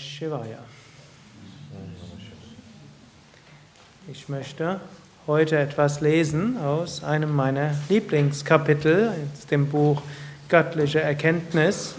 [0.00, 0.58] Shivaya.
[4.08, 4.80] Ich möchte
[5.26, 9.12] heute etwas lesen aus einem meiner Lieblingskapitel,
[9.50, 10.02] dem Buch
[10.48, 11.94] Göttliche Erkenntnis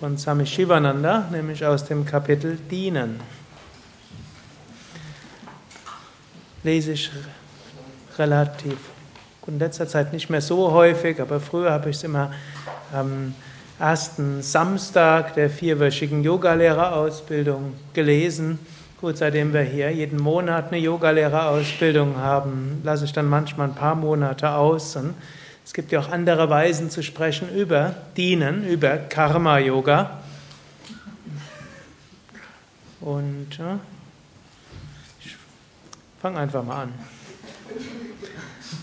[0.00, 3.20] von Swami Shivananda, nämlich aus dem Kapitel Dienen.
[6.64, 7.10] Lese ich
[8.18, 8.76] relativ
[9.46, 12.32] in letzter Zeit nicht mehr so häufig, aber früher habe ich es immer
[12.92, 13.34] am
[13.82, 18.60] ersten Samstag der vierwöchigen Yogalehrerausbildung gelesen.
[19.00, 23.96] Gut, seitdem wir hier jeden Monat eine Yogalehrerausbildung haben, lasse ich dann manchmal ein paar
[23.96, 24.94] Monate aus.
[24.94, 25.14] Und
[25.64, 30.22] es gibt ja auch andere Weisen zu sprechen über Dienen, über Karma-Yoga.
[33.00, 33.58] Und
[35.24, 35.36] ich
[36.20, 36.92] fange einfach mal an.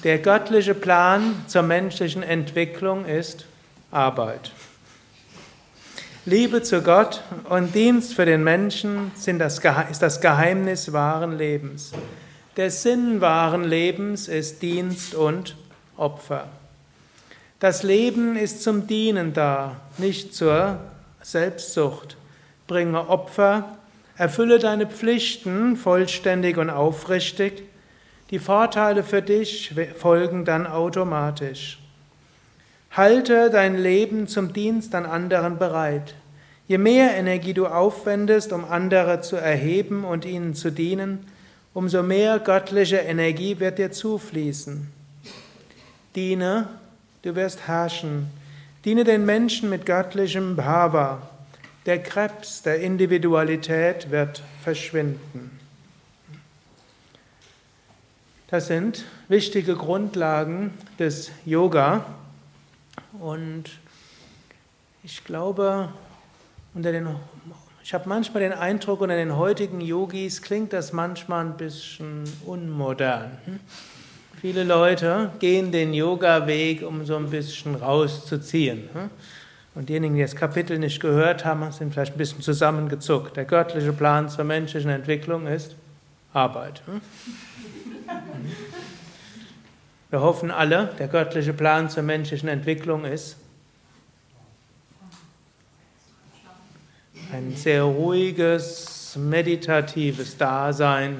[0.03, 3.45] Der göttliche Plan zur menschlichen Entwicklung ist
[3.91, 4.51] Arbeit.
[6.25, 11.93] Liebe zu Gott und Dienst für den Menschen sind das, ist das Geheimnis wahren Lebens.
[12.57, 15.55] Der Sinn wahren Lebens ist Dienst und
[15.95, 16.49] Opfer.
[17.59, 20.81] Das Leben ist zum Dienen da, nicht zur
[21.21, 22.17] Selbstsucht.
[22.67, 23.77] Bringe Opfer,
[24.17, 27.63] erfülle deine Pflichten vollständig und aufrichtig.
[28.29, 31.79] Die Vorteile für dich folgen dann automatisch.
[32.91, 36.15] Halte dein Leben zum Dienst an anderen bereit.
[36.67, 41.25] Je mehr Energie du aufwendest, um andere zu erheben und ihnen zu dienen,
[41.73, 44.87] umso mehr göttliche Energie wird dir zufließen.
[46.15, 46.67] Diene,
[47.21, 48.27] du wirst herrschen.
[48.85, 51.21] Diene den Menschen mit göttlichem Bhava.
[51.85, 55.59] Der Krebs der Individualität wird verschwinden.
[58.47, 62.03] Das sind wichtige Grundlagen des Yoga.
[63.19, 63.65] Und
[65.03, 65.89] ich glaube,
[66.73, 67.07] unter den,
[67.83, 73.37] ich habe manchmal den Eindruck, unter den heutigen Yogis klingt das manchmal ein bisschen unmodern.
[73.45, 73.59] Hm?
[74.39, 78.89] Viele Leute gehen den Yoga-Weg, um so ein bisschen rauszuziehen.
[78.93, 79.09] Hm?
[79.75, 83.35] Und diejenigen, die das Kapitel nicht gehört haben, sind vielleicht ein bisschen zusammengezuckt.
[83.35, 85.75] Der göttliche Plan zur menschlichen Entwicklung ist
[86.33, 86.81] Arbeit.
[90.11, 93.37] Wir hoffen alle, der göttliche Plan zur menschlichen Entwicklung ist.
[97.31, 101.17] Ein sehr ruhiges, meditatives Dasein,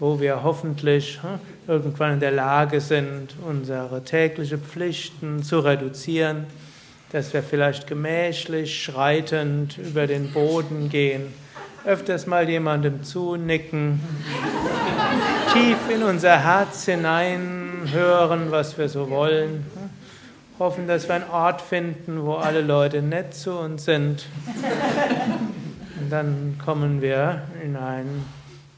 [0.00, 1.38] wo wir hoffentlich hm,
[1.68, 6.46] irgendwann in der Lage sind, unsere täglichen Pflichten zu reduzieren,
[7.12, 11.32] dass wir vielleicht gemächlich, schreitend über den Boden gehen,
[11.84, 14.00] öfters mal jemandem zunicken,
[15.52, 19.66] tief in unser Herz hinein hören, was wir so wollen.
[20.58, 24.26] Hoffen, dass wir einen Ort finden, wo alle Leute nett zu uns sind.
[26.00, 28.24] Und dann kommen wir in einen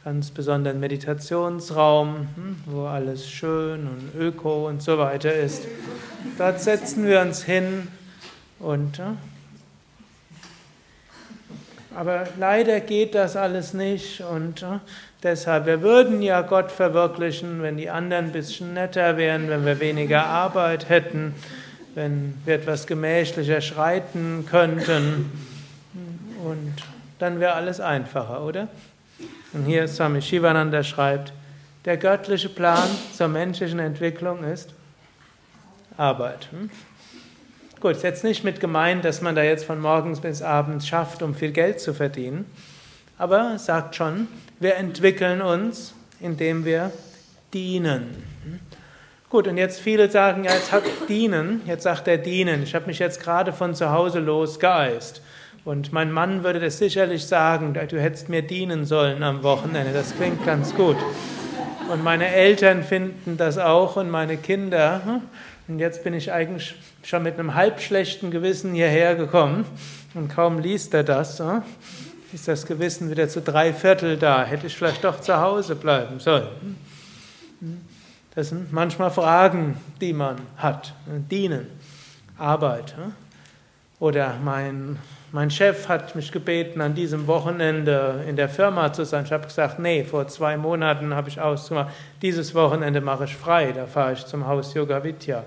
[0.04, 5.66] ganz besonderen Meditationsraum, hm, wo alles schön und öko und so weiter ist.
[6.38, 7.88] Dort setzen wir uns hin
[8.58, 9.00] und
[11.96, 14.66] aber leider geht das alles nicht und
[15.26, 19.80] deshalb, wir würden ja Gott verwirklichen, wenn die anderen ein bisschen netter wären, wenn wir
[19.80, 21.34] weniger Arbeit hätten,
[21.94, 25.30] wenn wir etwas gemächlicher schreiten könnten
[26.44, 26.72] und
[27.18, 28.68] dann wäre alles einfacher, oder?
[29.52, 31.32] Und hier Swami Shivananda schreibt,
[31.84, 34.74] der göttliche Plan zur menschlichen Entwicklung ist
[35.96, 36.48] Arbeit.
[36.50, 36.70] Hm?
[37.80, 41.22] Gut, ist jetzt nicht mit gemeint, dass man da jetzt von morgens bis abends schafft,
[41.22, 42.44] um viel Geld zu verdienen.
[43.18, 44.28] Aber sagt schon,
[44.60, 46.90] wir entwickeln uns, indem wir
[47.52, 48.22] dienen.
[49.28, 52.62] Gut, und jetzt viele sagen, ja, jetzt hat dienen, jetzt sagt er dienen.
[52.62, 55.20] Ich habe mich jetzt gerade von zu Hause los geeist.
[55.64, 59.92] Und mein Mann würde das sicherlich sagen, du hättest mir dienen sollen am Wochenende.
[59.92, 60.96] Das klingt ganz gut.
[61.90, 65.02] Und meine Eltern finden das auch und meine Kinder.
[65.04, 65.22] Hm?
[65.68, 69.64] Und jetzt bin ich eigentlich schon mit einem halb schlechten Gewissen hierher gekommen
[70.14, 71.62] und kaum liest er das, so,
[72.32, 74.44] ist das Gewissen wieder zu drei Viertel da.
[74.44, 76.48] Hätte ich vielleicht doch zu Hause bleiben sollen.
[78.34, 80.92] Das sind manchmal Fragen, die man hat.
[81.06, 81.66] Dienen,
[82.36, 82.94] Arbeit.
[83.98, 84.98] Oder mein,
[85.32, 89.24] mein Chef hat mich gebeten, an diesem Wochenende in der Firma zu sein.
[89.24, 93.72] Ich habe gesagt, nee, vor zwei Monaten habe ich ausgemacht, dieses Wochenende mache ich frei,
[93.72, 95.44] da fahre ich zum Haus Yoga Vidya.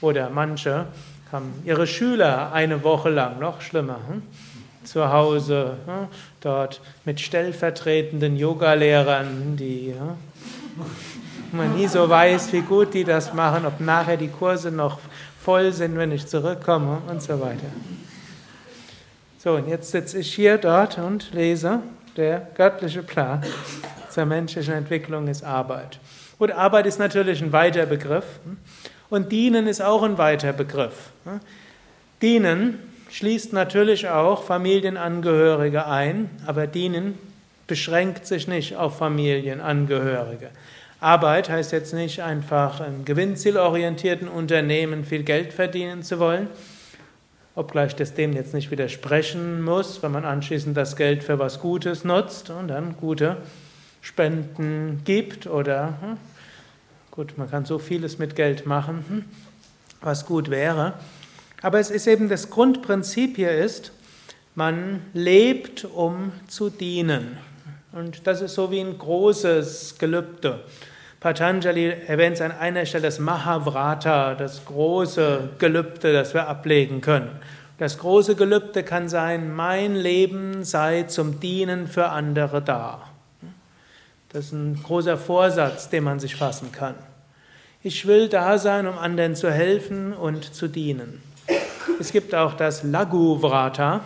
[0.00, 0.86] Oder manche
[1.32, 4.22] haben ihre Schüler eine Woche lang, noch schlimmer, hm,
[4.84, 6.08] zu Hause, hm,
[6.40, 10.86] dort mit stellvertretenden Yogalehrern, die hm,
[11.52, 14.98] man nie so weiß, wie gut die das machen, ob nachher die Kurse noch
[15.42, 17.68] voll sind, wenn ich zurückkomme und so weiter.
[19.38, 21.80] So, und jetzt sitze ich hier dort und lese,
[22.16, 23.44] der göttliche Plan
[24.10, 26.00] zur menschlichen Entwicklung ist Arbeit.
[26.38, 28.24] Gut, Arbeit ist natürlich ein weiter Begriff
[29.10, 31.10] und dienen ist auch ein weiter Begriff.
[32.20, 32.78] Dienen
[33.10, 37.18] schließt natürlich auch Familienangehörige ein, aber dienen
[37.66, 40.50] beschränkt sich nicht auf Familienangehörige.
[41.00, 46.48] Arbeit heißt jetzt nicht einfach im gewinnzielorientierten Unternehmen viel Geld verdienen zu wollen,
[47.54, 52.02] obgleich das dem jetzt nicht widersprechen muss, wenn man anschließend das Geld für was Gutes
[52.04, 53.36] nutzt und dann gute
[54.00, 56.16] Spenden gibt oder hm,
[57.12, 59.24] gut, man kann so vieles mit Geld machen, hm,
[60.00, 60.94] was gut wäre.
[61.62, 63.92] Aber es ist eben das Grundprinzip hier ist,
[64.54, 67.38] man lebt, um zu dienen.
[67.92, 70.60] Und das ist so wie ein großes Gelübde.
[71.20, 77.30] Patanjali erwähnt es an einer Stelle das Mahavrata, das große Gelübde, das wir ablegen können.
[77.78, 83.08] Das große Gelübde kann sein, mein Leben sei zum Dienen für andere da.
[84.30, 86.94] Das ist ein großer Vorsatz, den man sich fassen kann.
[87.82, 91.22] Ich will da sein, um anderen zu helfen und zu dienen.
[92.00, 94.00] Es gibt auch das Lagu-Vrata,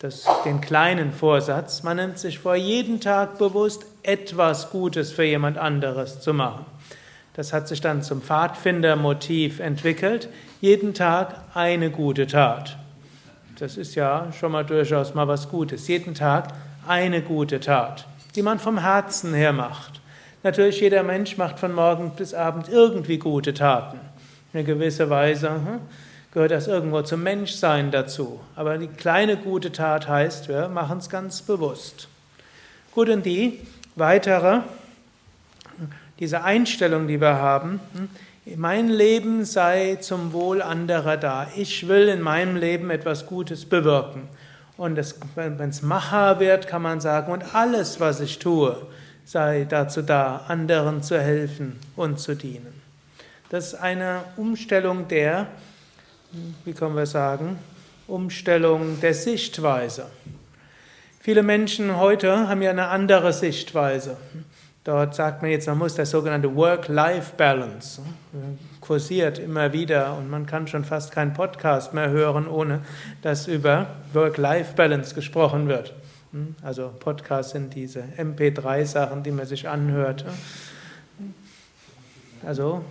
[0.00, 1.82] das, den kleinen Vorsatz.
[1.82, 6.66] Man nimmt sich vor, jeden Tag bewusst etwas Gutes für jemand anderes zu machen.
[7.34, 10.28] Das hat sich dann zum Pfadfindermotiv entwickelt.
[10.60, 12.76] Jeden Tag eine gute Tat.
[13.58, 15.88] Das ist ja schon mal durchaus mal was Gutes.
[15.88, 16.48] Jeden Tag
[16.86, 20.00] eine gute Tat, die man vom Herzen her macht.
[20.42, 24.00] Natürlich, jeder Mensch macht von morgen bis abend irgendwie gute Taten.
[24.52, 25.50] In einer gewissen Weise.
[25.50, 25.80] Hm?
[26.32, 28.40] Gehört das irgendwo zum Menschsein dazu.
[28.56, 32.08] Aber die kleine gute Tat heißt, wir machen es ganz bewusst.
[32.94, 33.60] Gut, und die
[33.96, 34.60] weitere,
[36.18, 37.80] diese Einstellung, die wir haben,
[38.56, 41.46] mein Leben sei zum Wohl anderer da.
[41.56, 44.28] Ich will in meinem Leben etwas Gutes bewirken.
[44.76, 44.98] Und
[45.36, 48.76] wenn es Macha wird, kann man sagen, und alles, was ich tue,
[49.24, 52.80] sei dazu da, anderen zu helfen und zu dienen.
[53.50, 55.46] Das ist eine Umstellung der
[56.64, 57.58] wie können wir sagen,
[58.06, 60.06] Umstellung der Sichtweise.
[61.20, 64.16] Viele Menschen heute haben ja eine andere Sichtweise.
[64.84, 68.02] Dort sagt man jetzt, man muss das sogenannte Work-Life-Balance
[68.80, 72.80] kursiert immer wieder und man kann schon fast keinen Podcast mehr hören, ohne
[73.22, 75.94] dass über Work-Life-Balance gesprochen wird.
[76.62, 80.24] Also Podcasts sind diese MP3-Sachen, die man sich anhört.
[82.44, 82.84] Also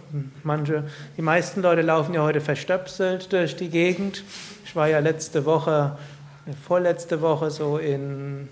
[0.44, 0.86] manche,
[1.18, 4.24] die meisten Leute laufen ja heute verstöpselt durch die Gegend.
[4.64, 5.98] Ich war ja letzte Woche,
[6.66, 8.48] vorletzte Woche so in,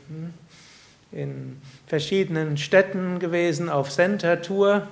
[1.12, 4.88] in verschiedenen Städten gewesen auf Center-Tour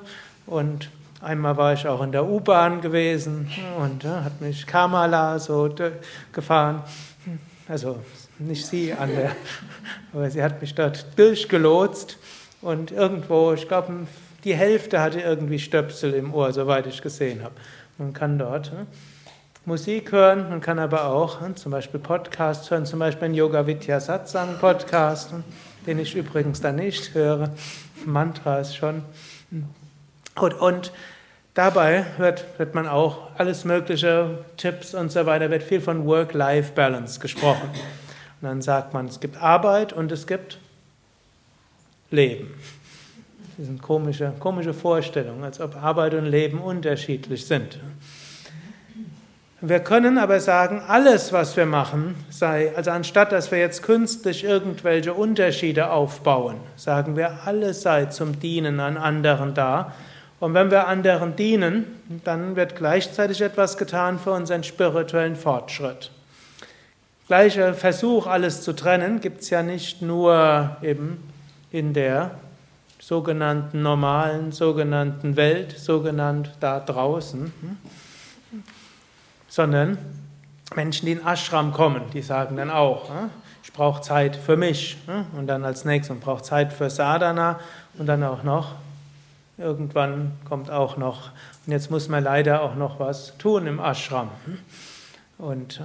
[0.46, 0.90] und
[1.22, 5.70] einmal war ich auch in der U-Bahn gewesen und ja, hat mich Kamala so
[6.32, 6.84] gefahren.
[7.68, 8.00] Also
[8.40, 9.36] nicht sie an der,
[10.14, 12.18] aber sie hat mich dort durchgelotst
[12.62, 14.08] und irgendwo, ich glaube,
[14.48, 17.54] die Hälfte hatte irgendwie Stöpsel im Ohr, soweit ich gesehen habe.
[17.98, 18.88] Man kann dort hm,
[19.66, 23.68] Musik hören, man kann aber auch hm, zum Beispiel Podcasts hören, zum Beispiel einen Yoga
[23.68, 25.44] Vidya Satsang Podcast, hm,
[25.86, 27.50] den ich übrigens da nicht höre.
[28.06, 29.04] Mantras schon.
[30.36, 30.94] Und, und
[31.54, 37.20] dabei wird, wird man auch alles mögliche Tipps und so weiter, wird viel von Work-Life-Balance
[37.20, 37.70] gesprochen.
[38.40, 40.58] Und dann sagt man, es gibt Arbeit und es gibt
[42.12, 42.54] Leben.
[43.58, 47.80] Das sind komische, komische Vorstellungen, als ob Arbeit und Leben unterschiedlich sind.
[49.62, 54.44] Wir können aber sagen, alles, was wir machen, sei, also anstatt dass wir jetzt künstlich
[54.44, 59.94] irgendwelche Unterschiede aufbauen, sagen wir, alles sei zum Dienen an anderen da.
[60.40, 61.86] Und wenn wir anderen dienen,
[62.24, 66.12] dann wird gleichzeitig etwas getan für unseren spirituellen Fortschritt.
[67.26, 71.24] Gleicher Versuch, alles zu trennen, gibt es ja nicht nur eben
[71.72, 72.38] in der
[73.00, 77.78] sogenannten normalen, sogenannten Welt, sogenannt da draußen, hm?
[79.48, 79.98] sondern
[80.76, 83.30] Menschen, die in Ashram kommen, die sagen dann auch, hm?
[83.64, 85.26] ich brauche Zeit für mich hm?
[85.38, 87.60] und dann als nächstes und brauche Zeit für Sadhana
[87.98, 88.76] und dann auch noch,
[89.58, 91.32] irgendwann kommt auch noch,
[91.66, 94.30] und jetzt muss man leider auch noch was tun im Ashram.
[95.38, 95.82] Und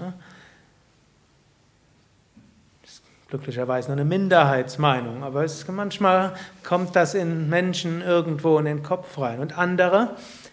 [3.33, 9.19] glücklicherweise nur eine Minderheitsmeinung, aber es, manchmal kommt das in Menschen irgendwo in den Kopf
[9.19, 9.41] rein.
[9.41, 10.11] Und andere,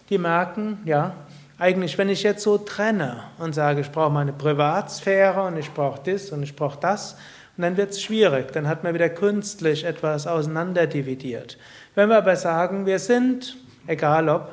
[0.08, 1.12] die merken, ja,
[1.58, 6.00] eigentlich, wenn ich jetzt so trenne und sage, ich brauche meine Privatsphäre und ich brauche
[6.10, 7.18] das und ich brauche das,
[7.58, 11.58] und dann wird es schwierig, dann hat man wieder künstlich etwas auseinanderdividiert.
[11.94, 14.48] Wenn wir aber sagen, wir sind, egal ob,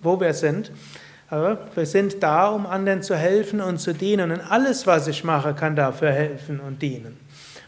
[0.00, 0.70] wo wir sind,
[1.28, 4.30] Aber wir sind da, um anderen zu helfen und zu dienen.
[4.30, 7.25] Und alles, was ich mache, kann dafür helfen und dienen.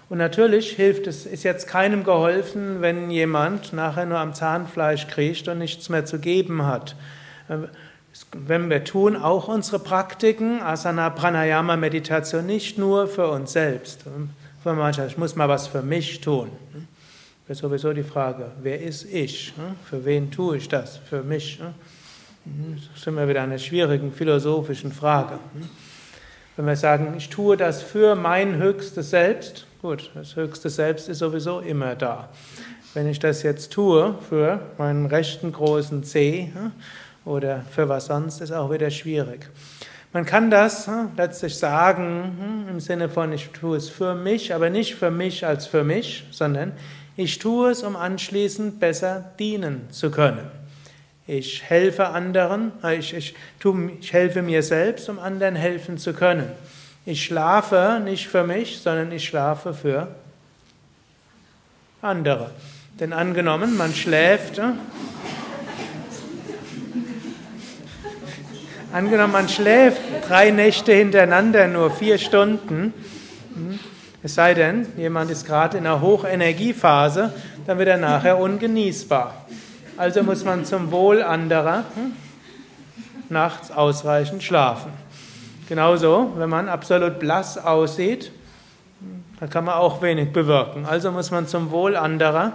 [0.09, 5.49] Und natürlich hilft es, ist jetzt keinem geholfen, wenn jemand nachher nur am Zahnfleisch kriecht
[5.49, 6.97] und nichts mehr zu geben hat.
[8.33, 14.05] Wenn wir tun auch unsere Praktiken, Asana, Pranayama, Meditation, nicht nur für uns selbst.
[14.63, 16.51] Für manche, ich muss mal was für mich tun.
[17.47, 19.53] Das ist sowieso die Frage, wer ist ich?
[19.89, 20.97] Für wen tue ich das?
[20.97, 21.61] Für mich?
[22.95, 25.39] Das sind wir wieder einer schwierigen philosophischen Frage.
[26.57, 31.19] Wenn wir sagen, ich tue das für mein höchstes Selbst, gut, das höchste Selbst ist
[31.19, 32.29] sowieso immer da.
[32.95, 36.53] Wenn ich das jetzt tue für meinen rechten großen C
[37.25, 39.49] oder für was sonst, ist auch wieder schwierig.
[40.13, 44.95] Man kann das letztlich sagen im Sinne von, ich tue es für mich, aber nicht
[44.95, 46.73] für mich als für mich, sondern
[47.17, 50.51] ich tue es, um anschließend besser dienen zu können.
[51.27, 56.15] Ich helfe anderen, äh, ich, ich, tu, ich helfe mir selbst, um anderen helfen zu
[56.15, 56.51] können.
[57.11, 60.09] Ich schlafe nicht für mich, sondern ich schlafe für
[62.03, 62.51] andere.
[63.01, 64.73] Denn angenommen, man schläft, äh,
[68.93, 72.93] angenommen, man schläft drei Nächte hintereinander, nur vier Stunden,
[73.55, 73.79] hm,
[74.23, 77.33] es sei denn, jemand ist gerade in einer Hochenergiephase,
[77.67, 79.47] dann wird er nachher ungenießbar.
[79.97, 82.13] Also muss man zum Wohl anderer hm,
[83.31, 85.08] nachts ausreichend schlafen.
[85.69, 88.33] Genauso, wenn man absolut blass aussieht,
[89.39, 90.87] da kann man auch wenig bewirken.
[90.87, 92.53] Also muss man zum Wohl anderer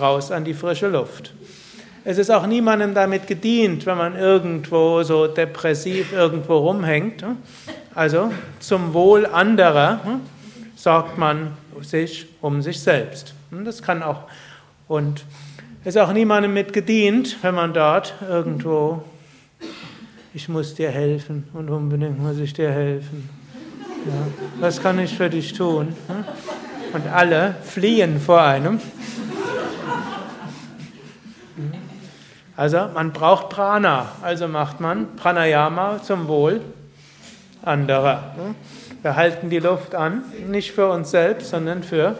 [0.00, 1.34] raus an die frische Luft.
[2.04, 7.22] Es ist auch niemandem damit gedient, wenn man irgendwo so depressiv irgendwo rumhängt.
[7.22, 7.38] Hm.
[7.94, 10.20] Also zum Wohl anderer hm,
[10.76, 13.34] sorgt man sich um sich selbst.
[13.50, 14.22] Das kann auch
[14.88, 15.24] und
[15.84, 19.02] ist auch niemandem mit gedient, wenn man dort irgendwo,
[20.36, 23.26] ich muss dir helfen und unbedingt muss ich dir helfen.
[24.04, 24.12] Ja,
[24.60, 25.96] was kann ich für dich tun?
[26.92, 28.78] Und alle fliehen vor einem.
[32.54, 36.60] Also man braucht Prana, also macht man Pranayama zum Wohl
[37.62, 38.34] anderer.
[39.00, 42.18] Wir halten die Luft an, nicht für uns selbst, sondern für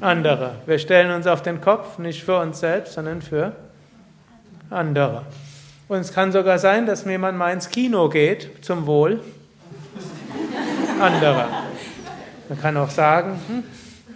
[0.00, 0.54] andere.
[0.66, 3.50] Wir stellen uns auf den Kopf, nicht für uns selbst, sondern für
[4.70, 5.24] andere.
[5.92, 9.20] Und es kann sogar sein, dass jemand mal ins Kino geht, zum Wohl
[10.98, 11.48] anderer.
[12.48, 13.64] Man kann auch sagen, hm,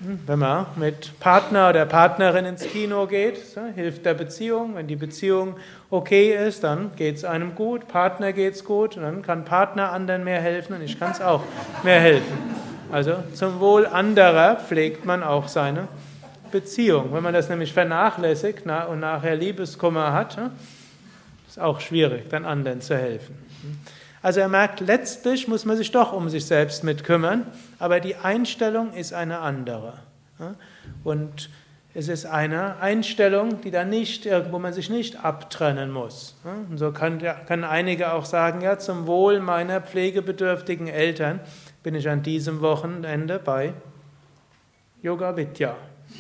[0.02, 3.42] hm, wenn man mit Partner oder Partnerin ins Kino geht,
[3.74, 4.74] hilft der Beziehung.
[4.74, 5.56] Wenn die Beziehung
[5.90, 9.92] okay ist, dann geht es einem gut, Partner geht es gut, und dann kann Partner
[9.92, 11.42] anderen mehr helfen und ich kann es auch
[11.82, 12.38] mehr helfen.
[12.90, 15.88] Also zum Wohl anderer pflegt man auch seine
[16.50, 17.12] Beziehung.
[17.12, 20.38] Wenn man das nämlich vernachlässigt und nachher Liebeskummer hat,
[21.56, 23.34] ist auch schwierig, dann anderen zu helfen.
[24.22, 27.46] Also er merkt, letztlich muss man sich doch um sich selbst mit kümmern,
[27.78, 29.94] aber die Einstellung ist eine andere.
[31.02, 31.48] Und
[31.94, 36.36] es ist eine Einstellung, die dann nicht, wo man sich nicht abtrennen muss.
[36.68, 41.40] Und so können, einige auch sagen, ja, zum Wohl meiner pflegebedürftigen Eltern
[41.82, 43.72] bin ich an diesem Wochenende bei
[45.00, 45.74] Yoga Vidya.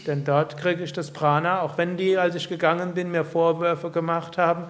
[0.06, 3.90] Denn dort kriege ich das Prana, auch wenn die, als ich gegangen bin, mir Vorwürfe
[3.90, 4.64] gemacht haben.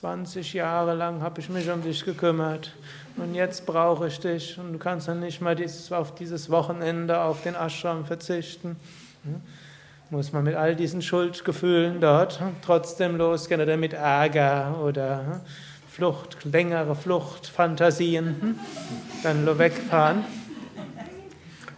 [0.00, 2.72] 20 Jahre lang habe ich mich um dich gekümmert
[3.16, 7.20] und jetzt brauche ich dich und du kannst dann nicht mal dieses, auf dieses Wochenende
[7.20, 8.74] auf den Ashram verzichten.
[9.22, 9.40] Hm?
[10.10, 15.40] Muss man mit all diesen Schuldgefühlen dort trotzdem losgehen oder mit Ärger oder hm?
[15.88, 18.58] Flucht, längere Fluchtfantasien, hm?
[19.22, 20.24] dann wegfahren.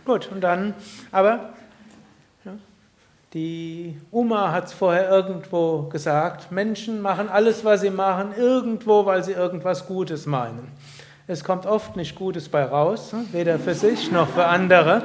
[0.06, 0.72] Gut, und dann,
[1.12, 1.50] aber
[3.36, 9.22] die Uma hat es vorher irgendwo gesagt, Menschen machen alles, was sie machen, irgendwo, weil
[9.22, 10.72] sie irgendwas Gutes meinen.
[11.26, 13.26] Es kommt oft nicht Gutes bei raus, hm?
[13.32, 15.02] weder für sich noch für andere.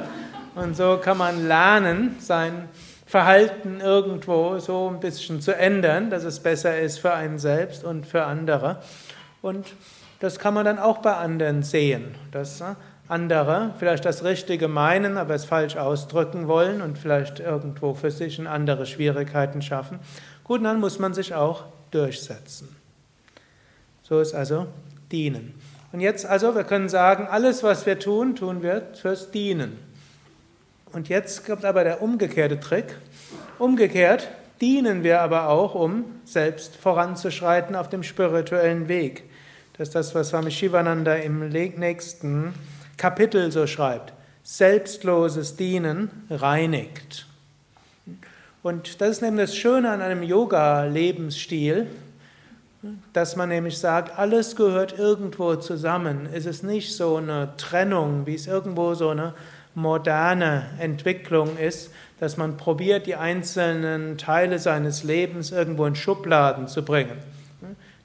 [0.54, 2.70] Und so kann man lernen, sein
[3.04, 8.06] Verhalten irgendwo so ein bisschen zu ändern, dass es besser ist für einen selbst und
[8.06, 8.78] für andere.
[9.42, 9.66] Und
[10.20, 12.76] das kann man dann auch bei anderen sehen, dass äh,
[13.12, 18.44] andere vielleicht das Richtige meinen, aber es falsch ausdrücken wollen und vielleicht irgendwo für sich
[18.46, 20.00] andere Schwierigkeiten schaffen.
[20.42, 22.74] Gut, dann muss man sich auch durchsetzen.
[24.02, 24.66] So ist also
[25.12, 25.54] Dienen.
[25.92, 29.78] Und jetzt also, wir können sagen, alles, was wir tun, tun wir fürs Dienen.
[30.92, 32.96] Und jetzt kommt aber der umgekehrte Trick.
[33.58, 34.28] Umgekehrt
[34.60, 39.24] dienen wir aber auch, um selbst voranzuschreiten auf dem spirituellen Weg.
[39.76, 42.54] Das ist das, was Swami Shivananda im nächsten
[42.96, 44.12] Kapitel so schreibt.
[44.44, 47.26] Selbstloses Dienen reinigt.
[48.62, 51.88] Und das ist nämlich das Schöne an einem Yoga-Lebensstil.
[53.12, 56.28] dass man nämlich sagt, alles gehört irgendwo zusammen.
[56.32, 59.34] Es ist nicht so eine Trennung, wie es irgendwo so eine
[59.74, 66.84] moderne Entwicklung ist, dass man probiert, die einzelnen Teile seines Lebens irgendwo in Schubladen zu
[66.84, 67.18] bringen.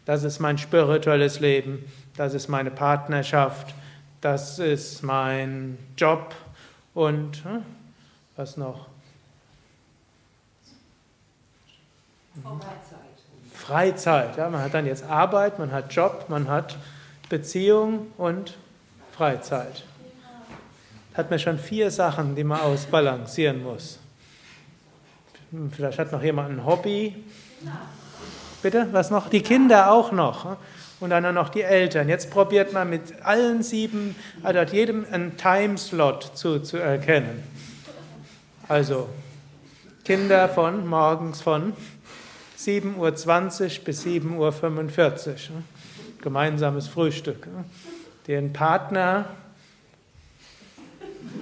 [0.05, 1.83] Das ist mein spirituelles Leben,
[2.15, 3.73] das ist meine Partnerschaft,
[4.31, 6.35] das ist mein Job
[6.93, 7.63] und hm,
[8.35, 8.87] was noch?
[12.43, 12.99] Freizeit.
[13.53, 16.75] Freizeit, ja, man hat dann jetzt Arbeit, man hat Job, man hat
[17.29, 18.57] Beziehung und
[19.13, 19.85] Freizeit
[21.15, 23.97] hat man schon vier Sachen, die man ausbalancieren muss.
[25.71, 27.23] Vielleicht hat noch jemand ein Hobby.
[28.61, 29.29] Bitte, was noch?
[29.29, 30.57] Die Kinder auch noch.
[30.99, 32.09] Und dann noch die Eltern.
[32.09, 37.43] Jetzt probiert man mit allen sieben, also hat jedem einen Timeslot zu, zu erkennen.
[38.67, 39.07] Also
[40.03, 41.73] Kinder von morgens von
[42.57, 43.11] 7.20 Uhr
[43.85, 45.63] bis 7.45 Uhr.
[46.21, 47.47] Gemeinsames Frühstück.
[48.27, 49.25] Den Partner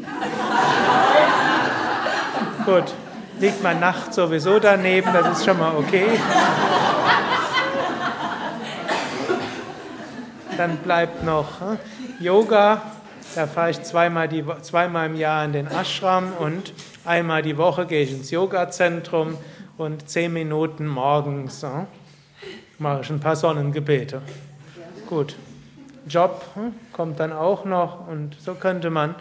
[2.65, 2.93] Gut,
[3.39, 6.19] liegt man nachts sowieso daneben, das ist schon mal okay.
[10.57, 11.77] Dann bleibt noch hm,
[12.19, 12.81] Yoga,
[13.35, 16.71] da fahre ich zweimal, die, zweimal im Jahr in den Ashram und
[17.03, 19.37] einmal die Woche gehe ich ins Yoga-Zentrum
[19.77, 21.87] und zehn Minuten morgens hm,
[22.79, 24.21] mache ich ein paar Sonnengebete.
[25.07, 25.35] Gut.
[26.07, 29.15] Job hm, kommt dann auch noch und so könnte man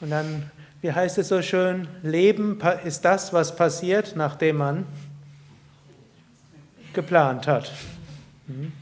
[0.00, 0.50] und dann,
[0.82, 4.86] wie heißt es so schön, Leben ist das, was passiert, nachdem man
[6.92, 7.72] geplant hat.
[8.48, 8.72] Hm?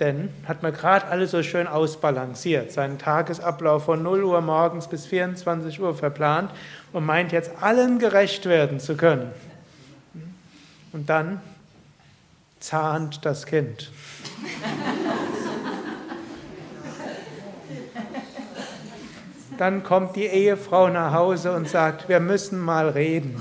[0.00, 5.06] Denn hat man gerade alles so schön ausbalanciert, seinen Tagesablauf von 0 Uhr morgens bis
[5.06, 6.50] 24 Uhr verplant
[6.92, 9.30] und meint jetzt allen gerecht werden zu können.
[10.92, 11.40] Und dann
[12.58, 13.92] zahnt das Kind.
[19.58, 23.40] Dann kommt die Ehefrau nach Hause und sagt, wir müssen mal reden.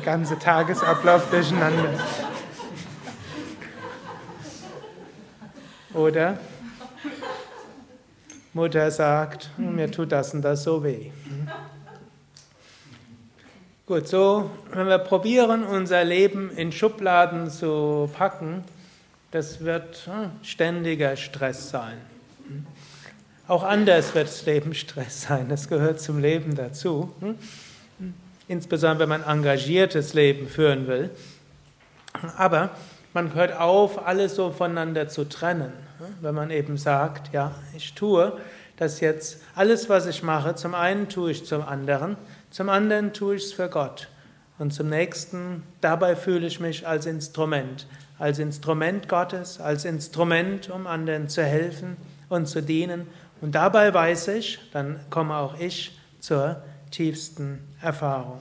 [0.00, 1.90] Der ganze Tagesablauf durcheinander.
[5.92, 6.38] Oder
[8.54, 11.10] Mutter sagt, mir tut das und das so weh.
[13.84, 18.64] Gut, so, wenn wir probieren, unser Leben in Schubladen zu packen,
[19.32, 21.98] das wird hm, ständiger Stress sein.
[22.46, 22.66] Hm.
[23.48, 27.12] Auch anders wird das Leben Stress sein, das gehört zum Leben dazu.
[28.50, 31.10] Insbesondere wenn man ein engagiertes Leben führen will.
[32.36, 32.70] Aber
[33.14, 35.72] man hört auf, alles so voneinander zu trennen.
[36.20, 38.36] Wenn man eben sagt, ja, ich tue
[38.76, 42.16] das jetzt, alles, was ich mache, zum einen tue ich zum anderen,
[42.50, 44.08] zum anderen tue ich es für Gott.
[44.58, 47.86] Und zum nächsten, dabei fühle ich mich als Instrument
[48.20, 51.96] als Instrument Gottes, als Instrument, um anderen zu helfen
[52.28, 53.06] und zu dienen.
[53.40, 58.40] Und dabei weiß ich, dann komme auch ich zur tiefsten Erfahrung.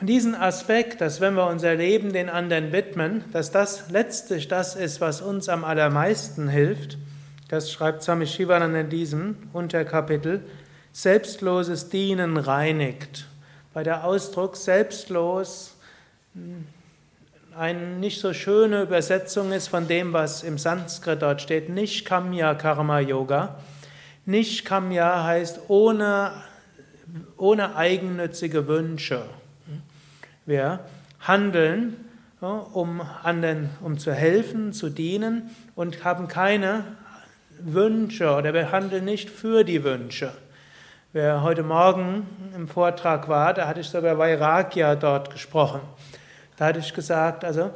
[0.00, 4.74] Und diesen Aspekt, dass wenn wir unser Leben den anderen widmen, dass das letztlich das
[4.74, 6.96] ist, was uns am allermeisten hilft,
[7.48, 10.42] das schreibt Swami Shivananda in diesem Unterkapitel,
[10.92, 13.26] selbstloses Dienen reinigt.
[13.74, 15.74] Bei der Ausdruck selbstlos
[17.56, 21.68] eine nicht so schöne Übersetzung ist von dem, was im Sanskrit dort steht.
[21.68, 23.56] Nicht Kamya Karma Yoga.
[24.24, 26.32] Nicht Kamya heißt ohne,
[27.36, 29.24] ohne eigennützige Wünsche.
[30.46, 30.80] Wir
[31.20, 31.96] handeln,
[32.40, 36.84] um anderen, um zu helfen, zu dienen und haben keine
[37.60, 40.32] Wünsche oder wir handeln nicht für die Wünsche.
[41.12, 45.80] Wer heute Morgen im Vortrag war, da hatte ich sogar Vairagya dort gesprochen.
[46.56, 47.70] Da hatte ich gesagt, also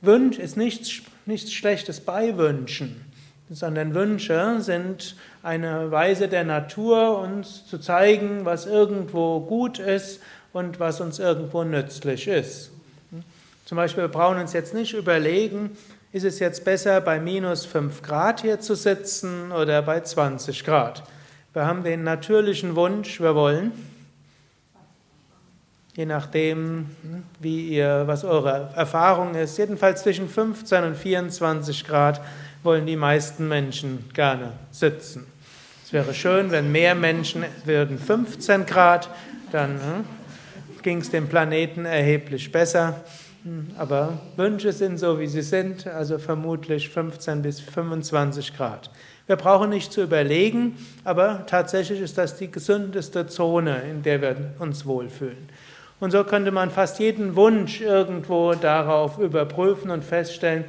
[0.00, 3.04] Wunsch ist nichts, nichts Schlechtes bei Wünschen,
[3.50, 10.20] sondern Wünsche sind eine Weise der Natur, uns zu zeigen, was irgendwo gut ist
[10.52, 12.70] und was uns irgendwo nützlich ist.
[13.64, 15.76] Zum Beispiel, wir brauchen uns jetzt nicht überlegen,
[16.12, 21.04] ist es jetzt besser, bei minus 5 Grad hier zu sitzen oder bei 20 Grad.
[21.52, 23.72] Wir haben den natürlichen Wunsch, wir wollen
[26.00, 26.86] je nachdem,
[27.40, 29.58] wie ihr, was eure Erfahrung ist.
[29.58, 32.22] Jedenfalls zwischen 15 und 24 Grad
[32.62, 35.26] wollen die meisten Menschen gerne sitzen.
[35.84, 39.10] Es wäre schön, wenn mehr Menschen würden 15 Grad,
[39.52, 40.04] dann hm,
[40.80, 43.04] ging es dem Planeten erheblich besser.
[43.76, 48.90] Aber Wünsche sind so, wie sie sind, also vermutlich 15 bis 25 Grad.
[49.26, 54.36] Wir brauchen nicht zu überlegen, aber tatsächlich ist das die gesündeste Zone, in der wir
[54.60, 55.50] uns wohlfühlen.
[56.00, 60.64] Und so könnte man fast jeden Wunsch irgendwo darauf überprüfen und feststellen,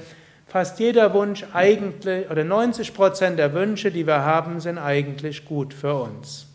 [0.46, 5.74] fast jeder Wunsch eigentlich, oder 90 Prozent der Wünsche, die wir haben, sind eigentlich gut
[5.74, 6.48] für uns.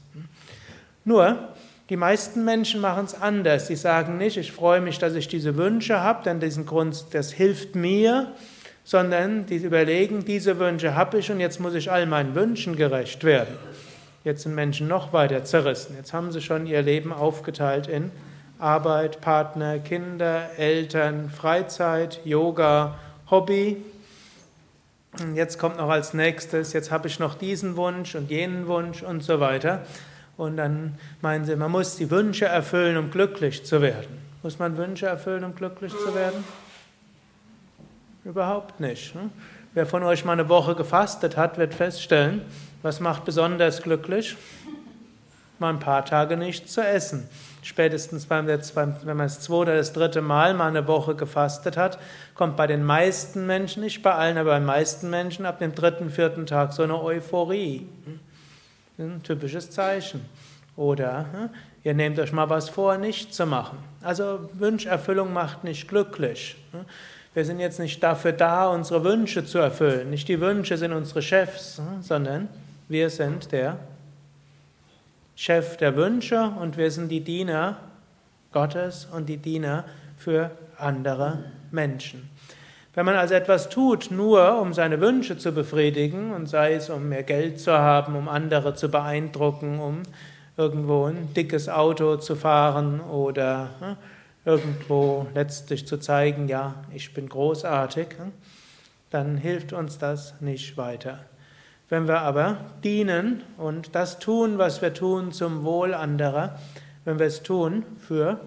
[1.04, 1.48] Nur,
[1.88, 3.68] die meisten Menschen machen es anders.
[3.68, 7.32] Sie sagen nicht, ich freue mich, dass ich diese Wünsche habe, denn diesen Grund, das
[7.32, 8.32] hilft mir,
[8.84, 13.24] sondern die überlegen, diese Wünsche habe ich und jetzt muss ich all meinen Wünschen gerecht
[13.24, 13.54] werden.
[14.24, 15.94] Jetzt sind Menschen noch weiter zerrissen.
[15.96, 18.10] Jetzt haben sie schon ihr Leben aufgeteilt in
[18.59, 22.95] Arbeit, Partner, Kinder, Eltern, Freizeit, Yoga,
[23.31, 23.83] Hobby.
[25.21, 29.03] Und jetzt kommt noch als nächstes, jetzt habe ich noch diesen Wunsch und jenen Wunsch
[29.03, 29.83] und so weiter.
[30.37, 34.19] Und dann meinen sie, man muss die Wünsche erfüllen, um glücklich zu werden.
[34.42, 36.45] Muss man Wünsche erfüllen, um glücklich zu werden?
[38.25, 39.14] Überhaupt nicht.
[39.14, 39.31] Ne?
[39.73, 42.42] Wer von euch mal eine Woche gefastet hat, wird feststellen,
[42.83, 44.37] was macht besonders glücklich?
[45.59, 47.29] Mal ein paar Tage nichts zu essen.
[47.66, 51.98] Spätestens beim, wenn man das zweite oder das dritte Mal mal eine Woche gefastet hat,
[52.37, 55.74] kommt bei den meisten Menschen, nicht bei allen, aber bei den meisten Menschen ab dem
[55.74, 57.88] dritten, vierten Tag so eine Euphorie.
[58.98, 60.24] Ein typisches Zeichen.
[60.76, 61.50] Oder hm,
[61.83, 63.79] ihr nehmt euch mal was vor, nicht zu machen.
[64.00, 66.57] Also Wünscherfüllung macht nicht glücklich.
[66.70, 66.83] Hm.
[67.35, 70.11] Wir sind jetzt nicht dafür da, unsere Wünsche zu erfüllen.
[70.11, 72.48] Nicht die Wünsche sind unsere Chefs, hm, sondern
[72.88, 73.76] wir sind der
[75.38, 77.77] Chef der Wünsche und wir sind die Diener
[78.53, 79.85] Gottes und die Diener
[80.16, 82.31] für andere Menschen.
[82.94, 87.11] Wenn man also etwas tut, nur um seine Wünsche zu befriedigen, und sei es um
[87.11, 90.03] mehr Geld zu haben, um andere zu beeindrucken, um
[90.57, 93.99] irgendwo ein dickes Auto zu fahren oder ne,
[94.46, 98.33] irgendwo letztlich zu zeigen, ja, ich bin großartig, ne,
[99.11, 101.18] dann hilft uns das nicht weiter.
[101.88, 106.59] Wenn wir aber dienen und das tun, was wir tun zum Wohl anderer,
[107.05, 108.40] wenn wir es tun für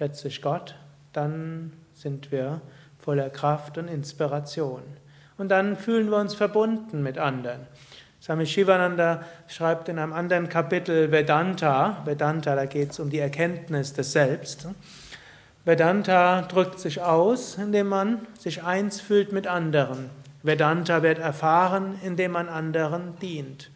[0.00, 0.74] letztlich Gott,
[1.12, 2.60] dann sind wir
[2.98, 4.82] voller Kraft und Inspiration.
[5.36, 7.60] Und dann fühlen wir uns verbunden mit anderen.
[8.20, 13.92] Swami Shivananda schreibt in einem anderen Kapitel Vedanta, Vedanta, da geht es um die Erkenntnis
[13.92, 14.66] des Selbst.
[15.64, 20.10] Vedanta drückt sich aus, indem man sich eins fühlt mit anderen.
[20.42, 23.70] Vedanta wird erfahren, indem man anderen dient.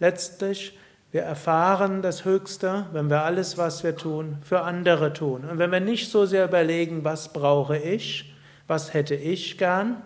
[0.00, 0.78] Letztlich,
[1.12, 5.44] wir erfahren das Höchste, wenn wir alles, was wir tun, für andere tun.
[5.44, 8.34] Und wenn wir nicht so sehr überlegen, was brauche ich,
[8.66, 10.02] was hätte ich gern?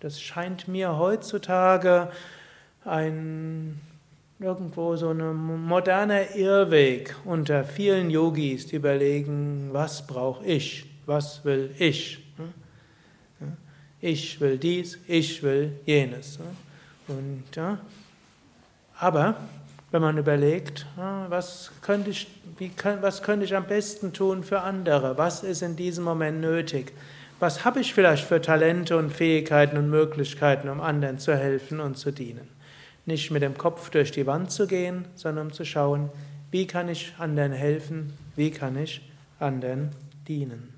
[0.00, 2.10] Das scheint mir heutzutage
[2.84, 3.80] ein
[4.40, 11.74] irgendwo so ein moderner Irrweg unter vielen Yogis, die überlegen, was brauche ich, was will
[11.78, 12.27] ich.
[14.00, 16.38] Ich will dies, ich will jenes.
[17.08, 17.78] Und, ja,
[18.98, 19.36] aber
[19.90, 20.86] wenn man überlegt,
[21.28, 22.26] was könnte, ich,
[22.58, 26.92] wie, was könnte ich am besten tun für andere, was ist in diesem Moment nötig,
[27.40, 31.96] was habe ich vielleicht für Talente und Fähigkeiten und Möglichkeiten, um anderen zu helfen und
[31.96, 32.48] zu dienen?
[33.06, 36.10] Nicht mit dem Kopf durch die Wand zu gehen, sondern um zu schauen,
[36.50, 39.00] wie kann ich anderen helfen, wie kann ich
[39.38, 39.90] anderen
[40.26, 40.77] dienen.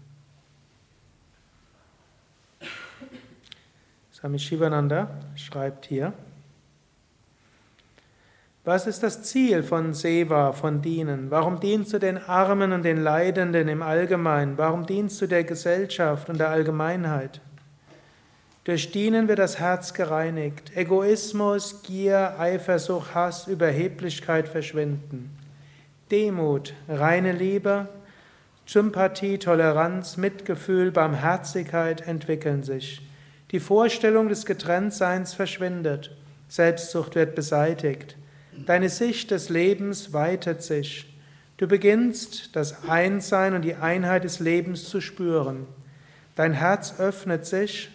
[4.20, 6.12] Swami Shivananda schreibt hier,
[8.64, 11.30] was ist das Ziel von Seva, von Dienen?
[11.30, 14.58] Warum dienst du den Armen und den Leidenden im Allgemeinen?
[14.58, 17.40] Warum dienst du der Gesellschaft und der Allgemeinheit?
[18.64, 20.76] Durch Dienen wird das Herz gereinigt.
[20.76, 25.30] Egoismus, Gier, Eifersucht, Hass, Überheblichkeit verschwinden.
[26.10, 27.88] Demut, reine Liebe,
[28.66, 33.00] Sympathie, Toleranz, Mitgefühl, Barmherzigkeit entwickeln sich.
[33.52, 36.16] Die Vorstellung des Getrenntseins verschwindet.
[36.48, 38.16] Selbstsucht wird beseitigt.
[38.66, 41.18] Deine Sicht des Lebens weitet sich.
[41.56, 45.66] Du beginnst das Einssein und die Einheit des Lebens zu spüren.
[46.36, 47.90] Dein Herz öffnet sich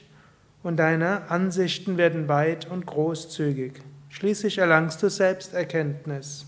[0.61, 3.73] und deine Ansichten werden weit und großzügig.
[4.09, 6.45] Schließlich erlangst du Selbsterkenntnis.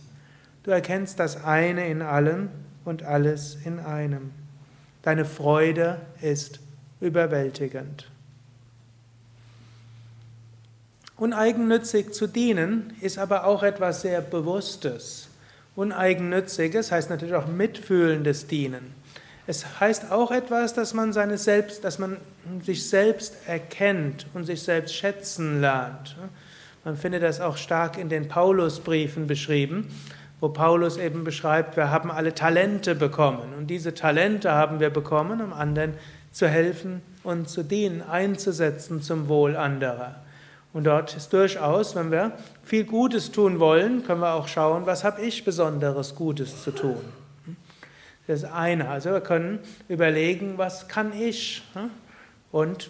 [0.63, 2.49] Du erkennst das eine in allen
[2.83, 4.31] und alles in einem.
[5.01, 6.59] Deine Freude ist
[6.99, 8.09] überwältigend.
[11.17, 15.29] Uneigennützig zu dienen ist aber auch etwas sehr Bewusstes.
[15.75, 18.93] Uneigennütziges heißt natürlich auch mitfühlendes Dienen.
[19.47, 22.17] Es heißt auch etwas, dass man, seine selbst, dass man
[22.61, 26.15] sich selbst erkennt und sich selbst schätzen lernt.
[26.85, 29.87] Man findet das auch stark in den Paulusbriefen beschrieben,
[30.39, 35.41] wo Paulus eben beschreibt, wir haben alle Talente bekommen und diese Talente haben wir bekommen,
[35.41, 35.95] um anderen
[36.31, 40.26] zu helfen und zu dienen, einzusetzen zum Wohl anderer.
[40.73, 45.03] Und dort ist durchaus, wenn wir viel Gutes tun wollen, können wir auch schauen, was
[45.03, 47.01] habe ich besonderes Gutes zu tun.
[48.27, 48.89] Das ist eine.
[48.89, 51.63] Also wir können überlegen, was kann ich?
[52.51, 52.89] Und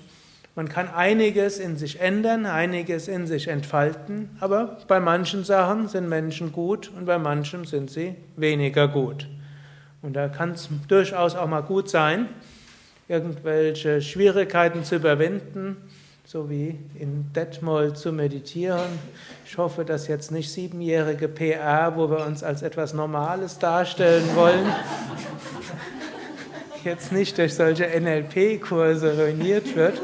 [0.55, 6.09] man kann einiges in sich ändern, einiges in sich entfalten, aber bei manchen Sachen sind
[6.09, 9.27] Menschen gut und bei manchen sind sie weniger gut.
[10.01, 12.27] Und da kann es durchaus auch mal gut sein,
[13.07, 15.77] irgendwelche Schwierigkeiten zu überwinden,
[16.29, 18.99] so wie in Detmold zu meditieren.
[19.45, 24.65] Ich hoffe, dass jetzt nicht siebenjährige PR, wo wir uns als etwas Normales darstellen wollen,
[26.83, 30.01] jetzt nicht durch solche NLP-Kurse ruiniert wird.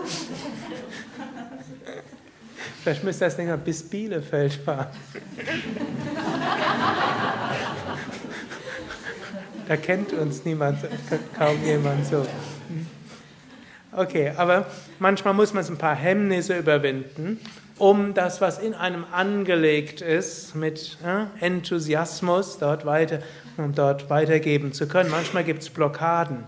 [2.81, 4.87] Vielleicht müsste das Ding bis Bielefeld fahren.
[9.67, 10.79] Da kennt uns niemand,
[11.37, 12.25] kaum jemand so.
[13.95, 14.65] Okay, aber
[14.99, 17.39] manchmal muss man ein paar Hemmnisse überwinden,
[17.77, 23.19] um das, was in einem angelegt ist, mit äh, Enthusiasmus dort weiter,
[23.57, 25.09] um dort weitergeben zu können.
[25.09, 26.45] Manchmal gibt es Blockaden.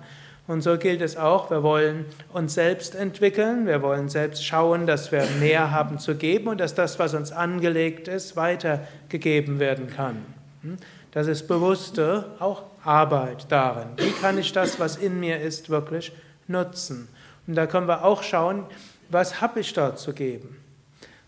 [0.48, 5.12] Und so gilt es auch, wir wollen uns selbst entwickeln, wir wollen selbst schauen, dass
[5.12, 10.18] wir mehr haben zu geben und dass das, was uns angelegt ist, weitergegeben werden kann.
[10.62, 10.78] Hm?
[11.12, 13.88] Das ist bewusste auch Arbeit darin.
[13.98, 16.12] Wie kann ich das, was in mir ist, wirklich
[16.48, 17.08] nutzen?
[17.48, 18.66] Und da können wir auch schauen,
[19.10, 20.58] was habe ich dort zu geben.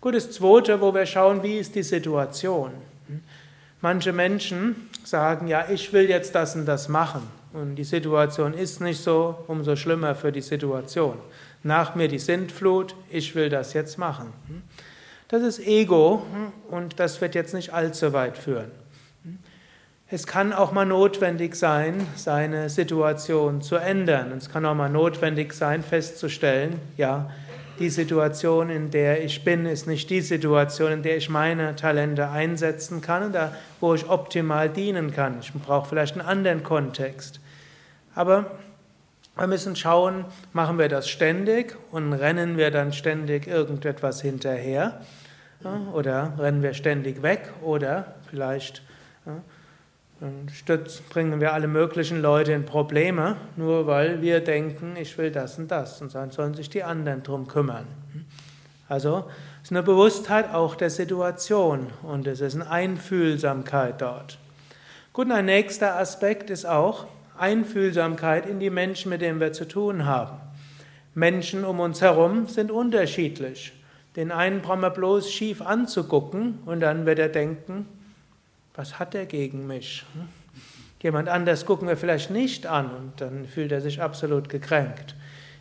[0.02, 2.72] Gut, das Zweite, wo wir schauen, wie ist die Situation.
[3.82, 7.22] Manche Menschen sagen, ja, ich will jetzt das und das machen
[7.54, 11.18] und die Situation ist nicht so, umso schlimmer für die Situation.
[11.64, 14.34] Nach mir die Sintflut, ich will das jetzt machen.
[15.28, 16.26] Das ist Ego
[16.70, 18.72] und das wird jetzt nicht allzu weit führen.
[20.10, 24.32] Es kann auch mal notwendig sein, seine Situation zu ändern.
[24.38, 27.30] Es kann auch mal notwendig sein, festzustellen, ja,
[27.78, 32.30] die Situation, in der ich bin, ist nicht die Situation, in der ich meine Talente
[32.30, 35.40] einsetzen kann und da, wo ich optimal dienen kann.
[35.42, 37.42] Ich brauche vielleicht einen anderen Kontext.
[38.16, 38.52] Aber
[39.36, 45.02] wir müssen schauen, machen wir das ständig und rennen wir dann ständig irgendetwas hinterher?
[45.92, 47.52] Oder rennen wir ständig weg?
[47.62, 48.82] Oder vielleicht
[50.52, 55.60] Stütz, bringen wir alle möglichen Leute in Probleme, nur weil wir denken, ich will das
[55.60, 56.02] und das.
[56.02, 57.86] Und dann sollen sich die anderen drum kümmern.
[58.90, 59.26] Also
[59.62, 64.40] es ist eine Bewusstheit auch der Situation und es ist eine Einfühlsamkeit dort.
[65.14, 67.06] Gut, ein nächster Aspekt ist auch
[67.38, 70.38] Einfühlsamkeit in die Menschen, mit denen wir zu tun haben.
[71.14, 73.74] Menschen um uns herum sind unterschiedlich.
[74.16, 77.88] Den einen brauchen wir bloß schief anzugucken und dann wird er denken,
[78.78, 80.06] was hat er gegen mich?
[80.14, 80.30] Hm?
[81.02, 85.16] Jemand anders gucken wir vielleicht nicht an und dann fühlt er sich absolut gekränkt.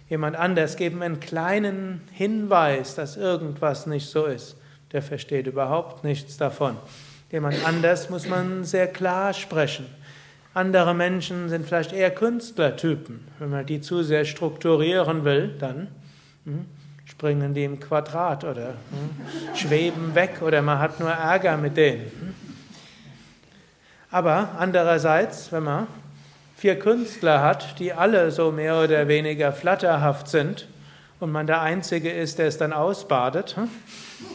[0.09, 4.57] Jemand anders geben einen kleinen Hinweis, dass irgendwas nicht so ist.
[4.92, 6.76] Der versteht überhaupt nichts davon.
[7.33, 9.87] Jemand anders muss man sehr klar sprechen.
[10.55, 13.26] Andere Menschen sind vielleicht eher Künstlertypen.
[13.38, 15.88] Wenn man die zu sehr strukturieren will, dann
[16.44, 16.64] hm,
[17.05, 22.36] springen die im Quadrat oder hm, schweben weg oder man hat nur Ärger mit denen.
[24.16, 24.26] Hm.
[24.26, 25.87] Aber andererseits, wenn man
[26.57, 30.68] vier Künstler hat, die alle so mehr oder weniger flatterhaft sind
[31.20, 33.68] und man der Einzige ist, der es dann ausbadet hm,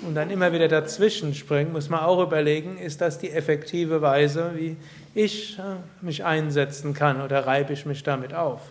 [0.06, 4.52] und dann immer wieder dazwischen springt, muss man auch überlegen, ist das die effektive Weise,
[4.56, 4.78] wie
[5.16, 5.60] ich
[6.02, 8.62] mich einsetzen kann oder reibe ich mich damit auf.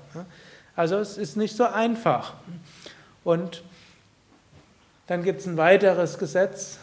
[0.76, 2.34] Also es ist nicht so einfach.
[3.24, 3.64] Und
[5.08, 6.78] dann gibt es ein weiteres Gesetz,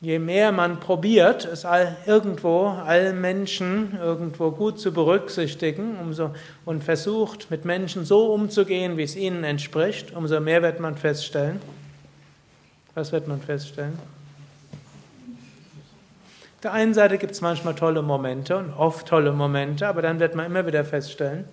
[0.00, 6.34] Je mehr man probiert, es all, irgendwo allen Menschen irgendwo gut zu berücksichtigen umso,
[6.64, 11.60] und versucht, mit Menschen so umzugehen, wie es ihnen entspricht, umso mehr wird man feststellen.
[12.94, 13.98] Was wird man feststellen?
[16.54, 20.20] Auf der einen Seite gibt es manchmal tolle Momente und oft tolle Momente, aber dann
[20.20, 21.44] wird man immer wieder feststellen,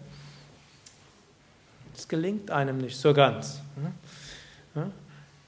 [1.96, 3.62] es gelingt einem nicht so ganz.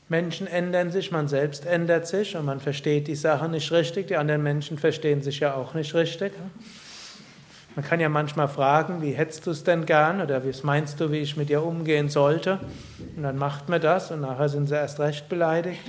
[0.09, 4.07] Menschen ändern sich, man selbst ändert sich und man versteht die Sache nicht richtig.
[4.07, 6.31] Die anderen Menschen verstehen sich ja auch nicht richtig.
[7.75, 11.11] Man kann ja manchmal fragen, wie hättest du es denn gern oder was meinst du,
[11.11, 12.59] wie ich mit dir umgehen sollte?
[13.15, 15.81] Und dann macht man das und nachher sind sie erst recht beleidigt.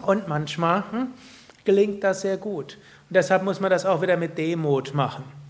[0.00, 1.08] Und manchmal hm,
[1.64, 2.78] gelingt das sehr gut.
[3.08, 5.41] Und deshalb muss man das auch wieder mit Demut machen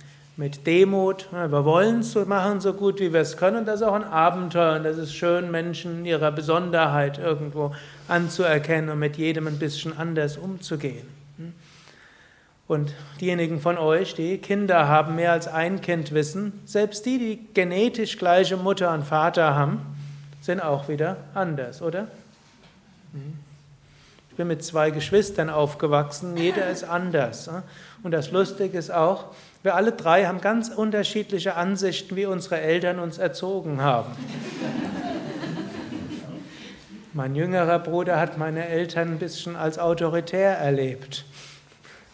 [0.42, 1.28] mit Demut.
[1.30, 3.64] Wir wollen es machen, so gut wie wir es können.
[3.64, 4.74] Das ist auch ein Abenteuer.
[4.74, 7.72] Und das ist schön, Menschen in ihrer Besonderheit irgendwo
[8.08, 11.06] anzuerkennen und mit jedem ein bisschen anders umzugehen.
[12.66, 17.46] Und diejenigen von euch, die Kinder haben, mehr als ein Kind wissen, selbst die, die
[17.54, 19.80] genetisch gleiche Mutter und Vater haben,
[20.40, 22.08] sind auch wieder anders, oder?
[24.30, 27.48] Ich bin mit zwei Geschwistern aufgewachsen, jeder ist anders.
[28.02, 29.26] Und das Lustige ist auch,
[29.62, 34.12] wir alle drei haben ganz unterschiedliche Ansichten, wie unsere Eltern uns erzogen haben.
[37.12, 41.24] Mein jüngerer Bruder hat meine Eltern ein bisschen als autoritär erlebt.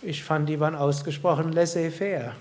[0.02, 2.32] Ich fand, die waren ausgesprochen laissez-faire.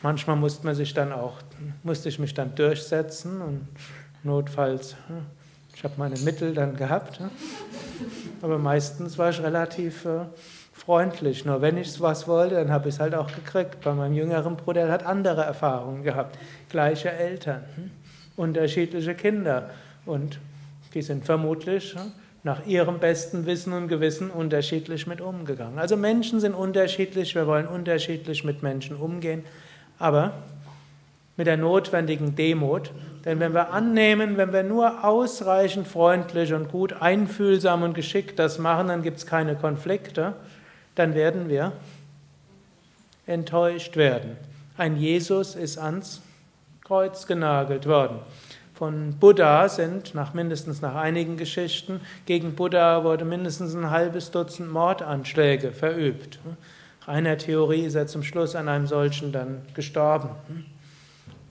[0.00, 1.38] Manchmal musste man sich dann auch,
[1.82, 3.68] musste ich mich dann durchsetzen und
[4.22, 5.26] notfalls, hm,
[5.74, 7.30] ich habe meine Mittel dann gehabt, hm.
[8.42, 10.26] aber meistens war ich relativ äh,
[10.88, 11.44] freundlich.
[11.44, 13.82] Nur wenn ich was wollte, dann habe ich es halt auch gekriegt.
[13.82, 17.62] Bei meinem jüngeren Bruder der hat andere Erfahrungen gehabt, gleiche Eltern.
[17.76, 17.90] Hm
[18.38, 19.70] unterschiedliche Kinder
[20.06, 20.38] und
[20.94, 21.94] die sind vermutlich
[22.44, 25.78] nach ihrem besten Wissen und Gewissen unterschiedlich mit umgegangen.
[25.78, 29.44] Also Menschen sind unterschiedlich, wir wollen unterschiedlich mit Menschen umgehen,
[29.98, 30.32] aber
[31.36, 32.90] mit der notwendigen Demut,
[33.24, 38.58] denn wenn wir annehmen, wenn wir nur ausreichend freundlich und gut einfühlsam und geschickt das
[38.58, 40.34] machen, dann gibt es keine Konflikte,
[40.98, 41.72] dann werden wir
[43.26, 44.36] enttäuscht werden.
[44.76, 46.22] Ein Jesus ist ans
[46.84, 48.20] Kreuz genagelt worden.
[48.74, 54.70] Von Buddha sind, nach mindestens nach einigen Geschichten, gegen Buddha wurde mindestens ein halbes Dutzend
[54.70, 56.38] Mordanschläge verübt.
[57.00, 60.30] Nach einer Theorie ist er zum Schluss an einem solchen dann gestorben.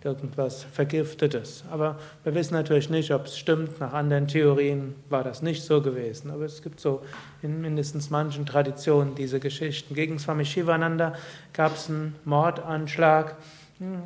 [0.08, 1.66] Irgendwas Vergiftetes.
[1.70, 3.78] Aber wir wissen natürlich nicht, ob es stimmt.
[3.82, 6.32] Nach anderen Theorien war das nicht so gewesen.
[6.32, 7.02] Aber es gibt so
[7.42, 9.96] in mindestens manchen Traditionen diese Geschichten.
[9.96, 11.14] Gegen Swami Shivananda
[11.52, 13.36] gab es einen Mordanschlag.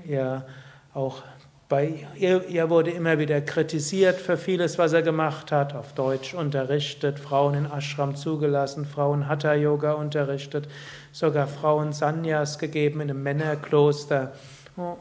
[0.07, 0.47] Er
[0.95, 1.21] auch
[1.69, 6.33] bei ihr, ihr, wurde immer wieder kritisiert für vieles, was er gemacht hat, auf Deutsch
[6.33, 10.67] unterrichtet, Frauen in Ashram zugelassen, Frauen Hatha Yoga unterrichtet,
[11.11, 14.33] sogar Frauen Sanyas gegeben in einem Männerkloster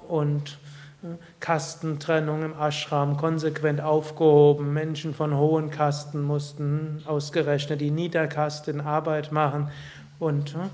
[0.08, 0.58] und
[1.40, 4.72] Kastentrennung im Ashram konsequent aufgehoben.
[4.72, 9.70] Menschen von hohen Kasten mussten ausgerechnet die Niederkasten Arbeit machen
[10.18, 10.68] und äh,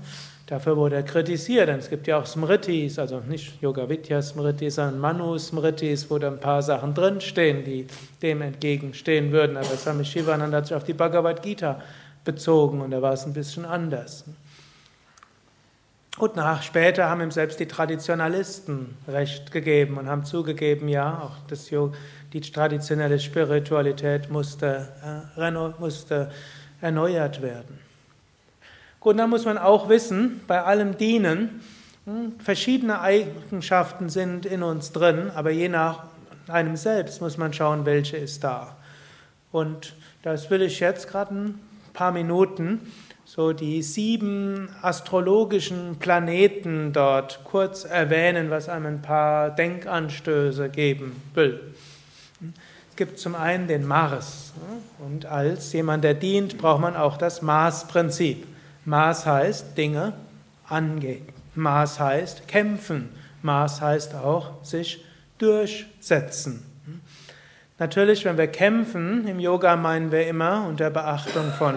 [0.47, 4.75] Dafür wurde er kritisiert, denn es gibt ja auch Smritis, also nicht Yoga Vidya Smritis,
[4.75, 7.85] sondern Manu Smritis, wo da ein paar Sachen drinstehen, die
[8.21, 9.57] dem entgegenstehen würden.
[9.57, 11.81] Aber Swami Shivananda hat sich auf die Bhagavad Gita
[12.23, 14.23] bezogen und da war es ein bisschen anders.
[16.17, 21.35] Und nach später haben ihm selbst die Traditionalisten Recht gegeben und haben zugegeben, ja, auch
[21.47, 21.69] das,
[22.33, 24.89] die traditionelle Spiritualität musste,
[25.37, 26.31] äh, musste
[26.81, 27.79] erneuert werden.
[28.99, 31.61] Und dann muss man auch wissen, bei allem Dienen,
[32.05, 36.03] hm, verschiedene Eigenschaften sind in uns drin, aber je nach
[36.47, 38.75] einem selbst muss man schauen, welche ist da.
[39.51, 41.59] Und das will ich jetzt gerade ein
[41.93, 42.91] paar Minuten
[43.27, 51.59] so die sieben astrologischen Planeten dort kurz erwähnen, was einem ein paar Denkanstöße geben will.
[52.89, 54.53] Es gibt zum einen den Mars.
[54.99, 58.47] Und als jemand, der dient, braucht man auch das Mars-Prinzip.
[58.85, 60.13] Maß heißt Dinge
[60.65, 61.27] angehen.
[61.53, 63.09] Maß heißt kämpfen.
[63.41, 65.03] Maß heißt auch sich
[65.37, 66.63] durchsetzen.
[67.77, 71.75] Natürlich, wenn wir kämpfen, im Yoga meinen wir immer unter Beachtung von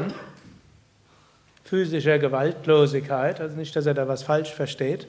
[1.70, 5.06] physischer Gewaltlosigkeit, also nicht, dass er da was falsch versteht,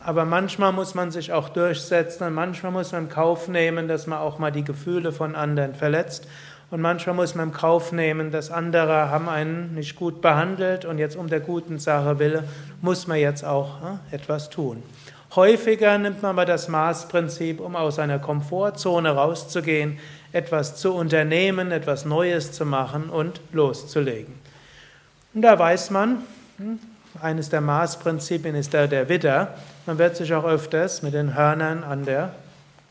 [0.00, 4.06] aber manchmal muss man sich auch durchsetzen und manchmal muss man in Kauf nehmen, dass
[4.06, 6.26] man auch mal die Gefühle von anderen verletzt
[6.70, 10.96] und manchmal muss man im Kauf nehmen, dass andere haben einen nicht gut behandelt und
[10.96, 12.44] jetzt um der guten Sache willen
[12.80, 14.82] muss man jetzt auch äh, etwas tun.
[15.36, 19.98] Häufiger nimmt man aber das Maßprinzip, um aus einer Komfortzone rauszugehen,
[20.32, 24.41] etwas zu unternehmen, etwas Neues zu machen und loszulegen.
[25.34, 26.18] Und da weiß man,
[26.58, 26.78] hm,
[27.20, 29.54] eines der Maßprinzipien ist da der Widder.
[29.86, 32.34] Man wird sich auch öfters mit den Hörnern an der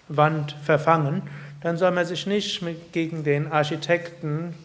[0.08, 1.24] Wand verfangen
[1.62, 4.56] dann soll man sich nicht gegen den Architekten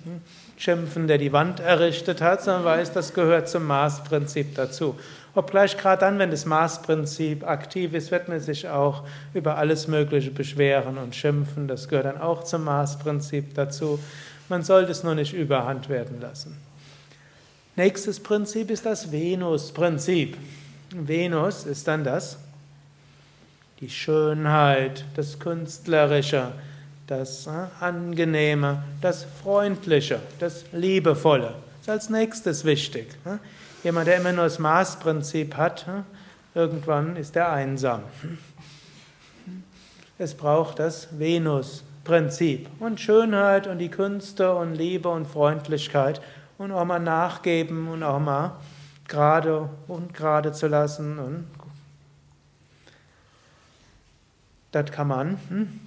[0.57, 4.99] schimpfen, der die Wand errichtet hat, sondern weiß, das gehört zum Maßprinzip dazu.
[5.35, 9.03] Obgleich gerade dann, wenn das Maßprinzip aktiv ist, wird man sich auch
[9.35, 11.69] über alles Mögliche beschweren und schimpfen.
[11.69, 13.99] Das gehört dann auch zum Maßprinzip dazu.
[14.49, 16.57] Man sollte es nur nicht überhand werden lassen.
[17.77, 20.39] Nächstes Prinzip ist das Venus-Prinzip.
[20.91, 22.39] Venus ist dann das,
[23.81, 26.53] die Schönheit, das Künstlerische,
[27.07, 27.51] das äh,
[27.81, 31.55] Angenehme, das Freundliche, das Liebevolle.
[31.79, 33.09] Das ist als nächstes wichtig.
[33.27, 33.39] Ne?
[33.85, 36.05] Jemand, der immer nur das Maßprinzip hat, ne?
[36.55, 38.05] irgendwann ist er einsam.
[40.17, 46.23] Es braucht das Venus-Prinzip und Schönheit und die Künste und Liebe und Freundlichkeit
[46.59, 48.57] und auch mal nachgeben und auch mal
[49.09, 51.19] gerade und gerade zu lassen.
[51.19, 51.47] Und
[54.73, 55.81] das kann man hm,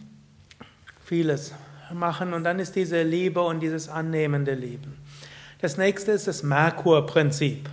[1.05, 1.53] vieles
[1.93, 4.97] machen und dann ist diese Liebe und dieses annehmende Lieben.
[5.61, 7.69] Das nächste ist das Merkur-Prinzip.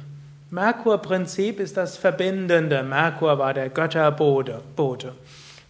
[0.50, 2.82] Merkur-Prinzip ist das Verbindende.
[2.82, 4.62] Merkur war der Götterbote.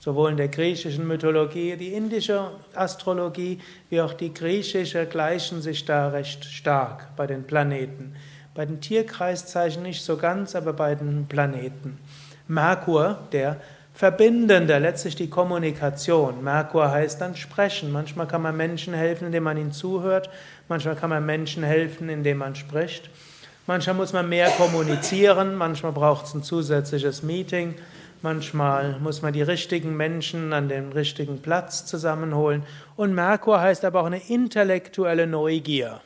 [0.06, 3.58] Sowohl in der griechischen Mythologie, die indische Astrologie,
[3.90, 8.14] wie auch die griechische gleichen sich da recht stark bei den Planeten.
[8.54, 11.98] Bei den Tierkreiszeichen nicht so ganz, aber bei den Planeten.
[12.46, 13.56] Merkur, der
[13.94, 16.44] Verbindende, letztlich die Kommunikation.
[16.44, 17.90] Merkur heißt dann sprechen.
[17.90, 20.30] Manchmal kann man Menschen helfen, indem man ihnen zuhört.
[20.68, 23.10] Manchmal kann man Menschen helfen, indem man spricht.
[23.66, 25.56] Manchmal muss man mehr kommunizieren.
[25.56, 27.74] Manchmal braucht es ein zusätzliches Meeting.
[28.22, 32.64] Manchmal muss man die richtigen Menschen an den richtigen Platz zusammenholen.
[32.96, 36.00] Und Merkur heißt aber auch eine intellektuelle Neugier.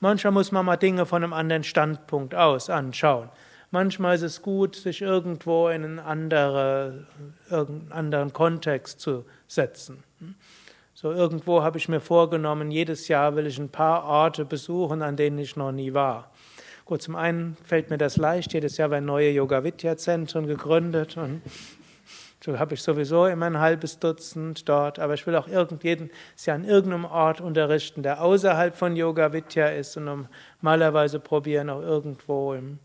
[0.00, 3.28] Manchmal muss man mal Dinge von einem anderen Standpunkt aus anschauen.
[3.70, 7.06] Manchmal ist es gut, sich irgendwo in einen andere,
[7.50, 10.04] irgendeinen anderen Kontext zu setzen.
[10.94, 15.16] So irgendwo habe ich mir vorgenommen, jedes Jahr will ich ein paar Orte besuchen, an
[15.16, 16.30] denen ich noch nie war.
[16.86, 18.52] Gut, zum einen fällt mir das leicht.
[18.52, 21.42] Jedes Jahr werden neue Yoga-Vidya-Zentren gegründet und
[22.44, 25.00] so habe ich sowieso immer ein halbes Dutzend dort.
[25.00, 26.10] Aber ich will auch irgendjeden
[26.44, 30.28] ja an irgendeinem Ort unterrichten, der außerhalb von Yoga Vidya ist und
[30.62, 32.78] normalerweise probieren auch irgendwo im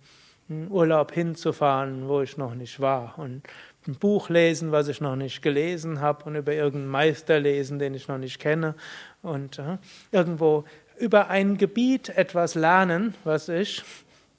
[0.72, 3.44] Urlaub hinzufahren, wo ich noch nicht war und
[3.88, 7.94] ein Buch lesen, was ich noch nicht gelesen habe und über irgendeinen Meister lesen, den
[7.94, 8.76] ich noch nicht kenne
[9.22, 9.78] und äh,
[10.12, 10.66] irgendwo
[11.02, 13.84] über ein Gebiet etwas lernen, was ich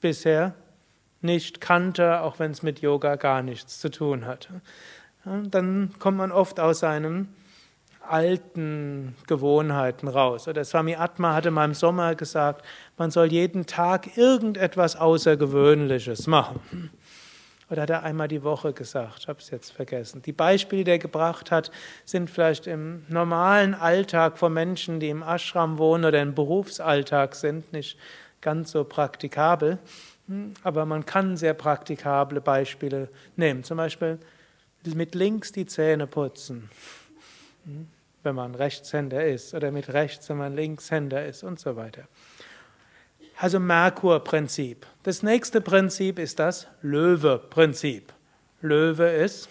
[0.01, 0.53] bisher
[1.21, 4.49] nicht kannte, auch wenn es mit Yoga gar nichts zu tun hat.
[5.25, 7.33] Dann kommt man oft aus seinen
[8.07, 10.47] alten Gewohnheiten raus.
[10.47, 12.65] Oder Swami Atma hatte mal im Sommer gesagt,
[12.97, 16.89] man soll jeden Tag irgendetwas Außergewöhnliches machen.
[17.69, 19.19] Oder hat er einmal die Woche gesagt?
[19.19, 20.21] Ich habe es jetzt vergessen.
[20.21, 21.71] Die Beispiele, die er gebracht hat,
[22.05, 27.71] sind vielleicht im normalen Alltag von Menschen, die im Ashram wohnen oder im Berufsalltag sind,
[27.73, 27.97] nicht
[28.41, 29.79] ganz so praktikabel.
[30.63, 33.63] Aber man kann sehr praktikable Beispiele nehmen.
[33.63, 34.19] Zum Beispiel
[34.85, 36.69] mit links die Zähne putzen,
[38.23, 42.03] wenn man Rechtshänder ist, oder mit rechts, wenn man Linkshänder ist und so weiter.
[43.39, 44.85] Also Merkur-Prinzip.
[45.03, 48.13] Das nächste Prinzip ist das Löwe-Prinzip.
[48.61, 49.49] Löwe ist,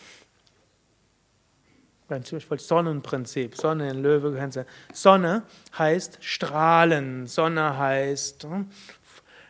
[2.57, 4.51] Sonnenprinzip, Sonne in Löwe,
[4.93, 5.43] Sonne
[5.78, 8.70] heißt strahlen, Sonne heißt hm,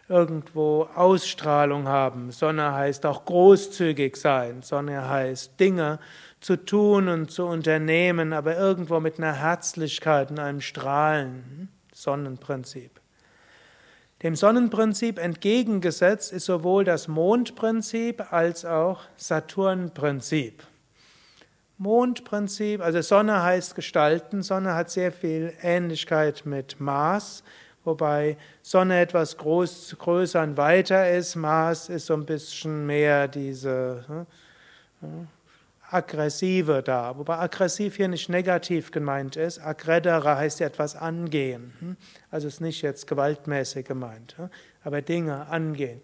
[0.08, 5.98] irgendwo Ausstrahlung haben, Sonne heißt auch großzügig sein, Sonne heißt Dinge
[6.40, 13.01] zu tun und zu unternehmen, aber irgendwo mit einer Herzlichkeit und einem Strahlen, hm, Sonnenprinzip.
[14.22, 20.62] Dem Sonnenprinzip entgegengesetzt ist sowohl das Mondprinzip als auch Saturnprinzip.
[21.76, 27.42] Mondprinzip, also Sonne heißt gestalten, Sonne hat sehr viel Ähnlichkeit mit Mars,
[27.82, 34.04] wobei Sonne etwas groß, größer und weiter ist, Mars ist so ein bisschen mehr diese
[35.00, 35.26] hm,
[35.92, 39.58] aggressive da, wobei aggressiv hier nicht negativ gemeint ist.
[39.60, 41.96] Aggredere heißt ja etwas angehen, hm?
[42.30, 44.48] also ist nicht jetzt gewaltmäßig gemeint, hm?
[44.84, 46.00] aber Dinge angehen.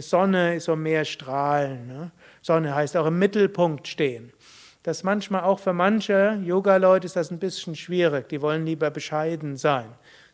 [0.00, 1.86] Sonne ist so mehr strahlen.
[1.86, 2.10] Ne?
[2.40, 4.32] Sonne heißt auch im Mittelpunkt stehen.
[4.82, 8.28] Das manchmal auch für manche Yoga-Leute ist das ein bisschen schwierig.
[8.30, 9.86] Die wollen lieber bescheiden sein.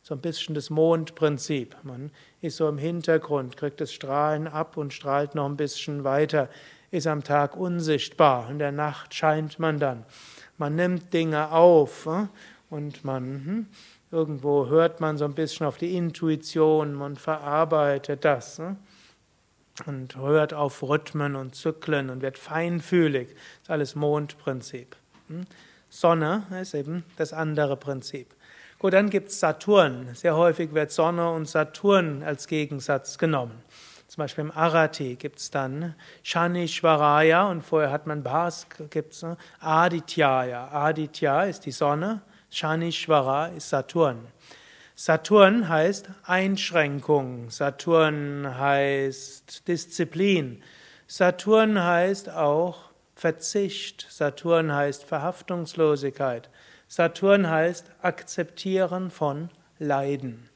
[0.03, 1.77] So ein bisschen das Mondprinzip.
[1.83, 6.49] Man ist so im Hintergrund, kriegt das Strahlen ab und strahlt noch ein bisschen weiter
[6.91, 8.51] ist am Tag unsichtbar.
[8.51, 10.05] In der Nacht scheint man dann.
[10.57, 12.29] Man nimmt Dinge auf hm,
[12.71, 13.67] und man hm,
[14.11, 18.77] irgendwo hört man so ein bisschen auf die Intuition, man verarbeitet das hm,
[19.87, 23.29] und hört auf Rhythmen und Zyklen und wird feinfühlig.
[23.29, 24.97] Das ist alles Mondprinzip.
[25.91, 28.35] Sonne ist eben das andere Prinzip.
[28.79, 30.15] Gut, dann gibt es Saturn.
[30.15, 33.63] Sehr häufig wird Sonne und Saturn als Gegensatz genommen.
[34.09, 39.27] Zum Beispiel im Arati gibt es dann Shanishwaraya und vorher hat man Bhas, gibt es
[39.61, 40.69] Adityaya.
[40.73, 44.27] Aditya ist die Sonne, Shanishwara ist Saturn.
[44.95, 50.63] Saturn heißt Einschränkung, Saturn heißt Disziplin,
[51.07, 56.49] Saturn heißt auch Verzicht, Saturn heißt Verhaftungslosigkeit,
[56.89, 60.49] Saturn heißt Akzeptieren von Leiden.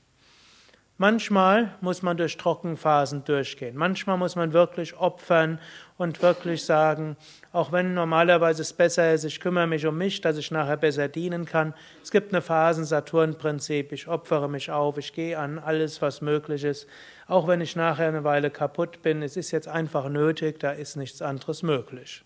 [1.03, 3.77] Manchmal muss man durch Trockenphasen durchgehen.
[3.77, 5.59] Manchmal muss man wirklich opfern
[5.99, 7.17] und wirklich sagen,
[7.53, 11.09] auch wenn normalerweise es besser ist, ich kümmere mich um mich, dass ich nachher besser
[11.09, 11.75] dienen kann.
[12.05, 13.91] Es gibt eine Phasen-Saturn-Prinzip.
[13.91, 16.87] Ich opfere mich auf, ich gehe an alles, was möglich ist.
[17.27, 20.95] Auch wenn ich nachher eine Weile kaputt bin, es ist jetzt einfach nötig, da ist
[20.95, 22.23] nichts anderes möglich.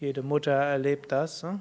[0.00, 1.44] Jede Mutter erlebt das.
[1.44, 1.60] Hm?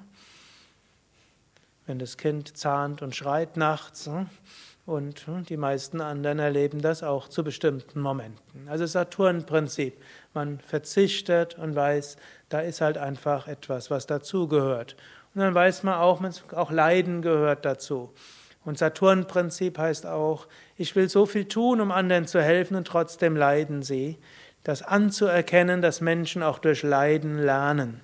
[1.86, 4.28] Wenn das Kind zahnt und schreit nachts, hm?
[4.86, 8.68] Und hm, die meisten anderen erleben das auch zu bestimmten Momenten.
[8.68, 10.02] Also Saturn-Prinzip.
[10.34, 12.18] Man verzichtet und weiß,
[12.50, 14.96] da ist halt einfach etwas, was dazugehört.
[15.34, 16.22] Und dann weiß man auch,
[16.54, 18.12] auch Leiden gehört dazu.
[18.64, 23.36] Und Saturn-Prinzip heißt auch, ich will so viel tun, um anderen zu helfen und trotzdem
[23.36, 24.18] leiden sie.
[24.64, 28.02] Das anzuerkennen, dass Menschen auch durch Leiden lernen.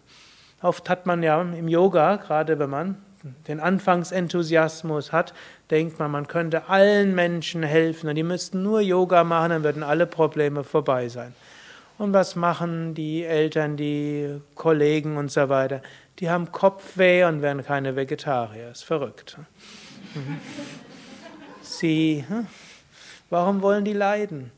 [0.61, 3.05] Oft hat man ja im Yoga, gerade wenn man
[3.47, 5.34] den Anfangsenthusiasmus hat,
[5.71, 9.84] denkt man, man könnte allen Menschen helfen und die müssten nur Yoga machen, dann würden
[9.84, 11.34] alle Probleme vorbei sein.
[11.97, 15.82] Und was machen die Eltern, die Kollegen und so weiter?
[16.19, 18.71] Die haben Kopfweh und werden keine Vegetarier.
[18.71, 19.38] Ist verrückt.
[21.61, 22.47] Sie, hm?
[23.30, 24.51] warum wollen die leiden?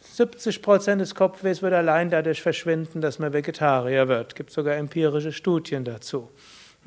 [0.00, 0.62] 70 hm?
[0.62, 4.28] Prozent des Kopfwehs wird allein dadurch verschwinden, dass man Vegetarier wird.
[4.28, 6.30] Es gibt sogar empirische Studien dazu.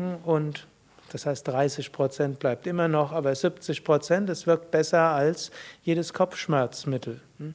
[0.02, 0.16] Hm?
[0.24, 0.68] Und
[1.12, 5.52] das heißt, 30 Prozent bleibt immer noch, aber 70 Prozent, es wirkt besser als
[5.84, 7.54] jedes Kopfschmerzmittel, hm?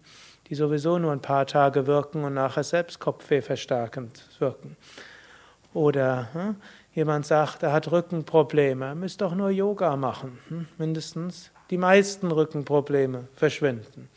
[0.48, 4.76] die sowieso nur ein paar Tage wirken und nachher selbst Kopfweh verstärkend wirken.
[5.74, 6.56] Oder hm?
[6.94, 10.38] jemand sagt, er hat Rückenprobleme, er müsste doch nur Yoga machen.
[10.78, 14.08] Mindestens die meisten Rückenprobleme verschwinden.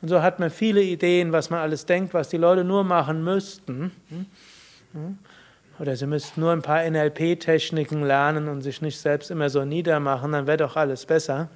[0.00, 3.24] Und so hat man viele Ideen, was man alles denkt, was die Leute nur machen
[3.24, 3.92] müssten.
[5.82, 10.30] Oder sie müssten nur ein paar NLP-Techniken lernen und sich nicht selbst immer so niedermachen,
[10.30, 11.48] dann wäre doch alles besser.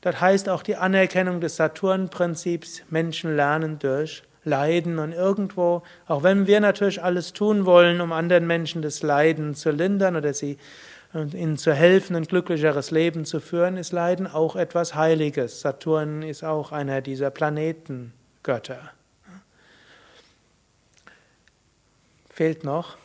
[0.00, 6.48] Das heißt auch die Anerkennung des Saturn-Prinzips, Menschen lernen durch Leiden und irgendwo, auch wenn
[6.48, 10.58] wir natürlich alles tun wollen, um anderen Menschen das Leiden zu lindern oder sie
[11.14, 15.60] ihnen zu helfen, ein glücklicheres Leben zu führen, ist Leiden auch etwas Heiliges.
[15.60, 18.90] Saturn ist auch einer dieser Planetengötter.
[22.32, 22.96] Fehlt noch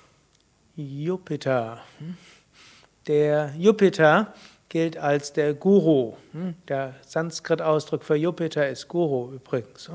[0.76, 1.82] Jupiter.
[3.08, 4.34] Der Jupiter
[4.70, 6.14] gilt als der Guru.
[6.68, 9.92] Der Sanskrit-Ausdruck für Jupiter ist Guru übrigens.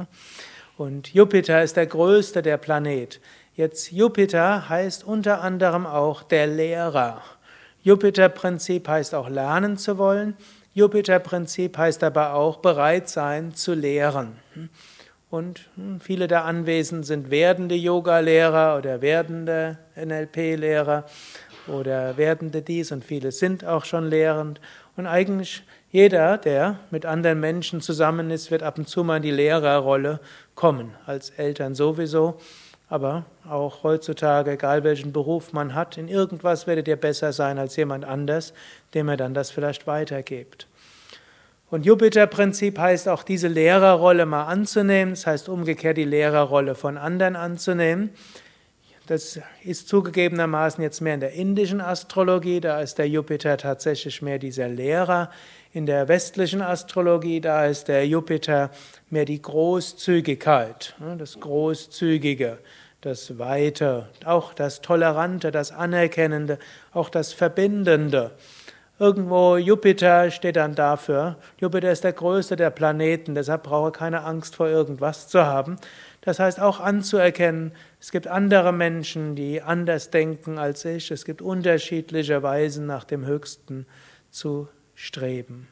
[0.77, 3.21] Und Jupiter ist der größte der Planet.
[3.55, 7.23] Jetzt Jupiter heißt unter anderem auch der Lehrer.
[7.83, 10.37] Jupiter-Prinzip heißt auch lernen zu wollen.
[10.75, 14.39] Jupiter-Prinzip heißt aber auch bereit sein zu lehren.
[15.33, 21.07] Und hm, viele der Anwesenden sind werdende Yoga-Lehrer oder werdende NLP-Lehrer
[21.69, 24.61] oder werdende dies und viele sind auch schon lehrend.
[24.95, 29.23] Und eigentlich jeder, der mit anderen Menschen zusammen ist, wird ab und zu mal in
[29.23, 30.21] die Lehrerrolle
[30.55, 30.93] kommen.
[31.07, 32.39] Als Eltern sowieso,
[32.91, 37.77] aber auch heutzutage, egal welchen Beruf man hat, in irgendwas werdet ihr besser sein als
[37.77, 38.53] jemand anders,
[38.93, 40.67] dem er dann das vielleicht weitergibt.
[41.73, 47.35] Und Jupiter-Prinzip heißt auch, diese Lehrerrolle mal anzunehmen, das heißt umgekehrt die Lehrerrolle von anderen
[47.35, 48.11] anzunehmen.
[49.07, 54.39] Das ist zugegebenermaßen jetzt mehr in der indischen Astrologie, da ist der Jupiter tatsächlich mehr
[54.39, 55.31] dieser Lehrer.
[55.73, 58.71] In der westlichen Astrologie, da ist der Jupiter
[59.09, 62.59] mehr die Großzügigkeit, ne, das Großzügige,
[63.01, 66.59] das Weite, auch das Tolerante, das Anerkennende,
[66.93, 68.33] auch das Verbindende.
[69.03, 71.37] Irgendwo Jupiter steht dann dafür.
[71.59, 75.75] Jupiter ist der größte der Planeten, deshalb brauche ich keine Angst vor irgendwas zu haben.
[76.21, 81.11] Das heißt auch anzuerkennen, es gibt andere Menschen, die anders denken als ich.
[81.11, 83.87] Es gibt unterschiedliche Weisen, nach dem Höchsten
[84.31, 85.67] zu streben.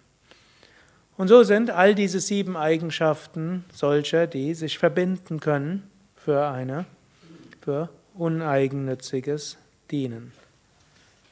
[1.17, 6.85] Und so sind all diese sieben Eigenschaften solcher, die sich verbinden können für eine,
[7.61, 9.57] für uneigennütziges
[9.89, 10.33] Dienen.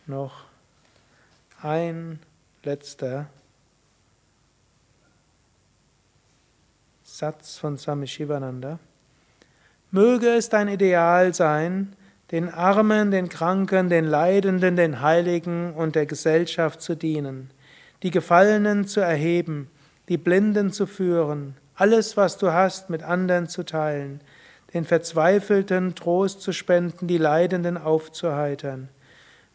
[0.07, 0.45] Noch
[1.63, 2.21] ein
[2.63, 3.27] letzter
[7.03, 8.79] Satz von Swami Shivananda.
[9.91, 11.97] Möge es dein Ideal sein,
[12.31, 17.51] den Armen, den Kranken, den Leidenden, den Heiligen und der Gesellschaft zu dienen,
[18.03, 19.71] die Gefallenen zu erheben,
[20.09, 24.21] die Blinden zu führen, alles, was du hast, mit anderen zu teilen,
[24.75, 28.91] den Verzweifelten Trost zu spenden, die Leidenden aufzuheitern.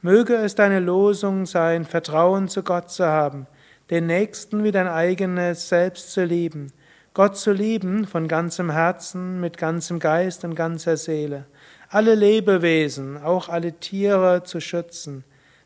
[0.04, 3.48] Möge es deine Losung sein, Vertrauen zu Gott zu haben,
[3.90, 6.74] den Nächsten wie dein eigenes Selbst zu lieben,
[7.14, 11.46] Gott zu lieben von ganzem Herzen, mit ganzem Geist und ganzer Seele,
[11.88, 15.24] alle Lebewesen, auch alle Tiere zu schützen.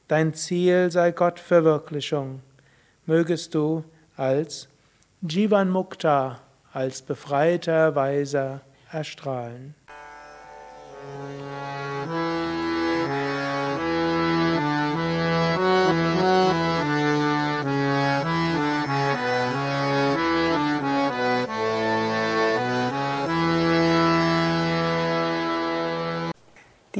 [0.07, 2.43] Dein Ziel sei Gottverwirklichung.
[3.07, 3.85] Mögest du
[4.17, 4.69] als
[5.27, 6.41] Jivan Mukta,
[6.73, 8.61] als befreiter, weiser
[8.91, 9.73] erstrahlen.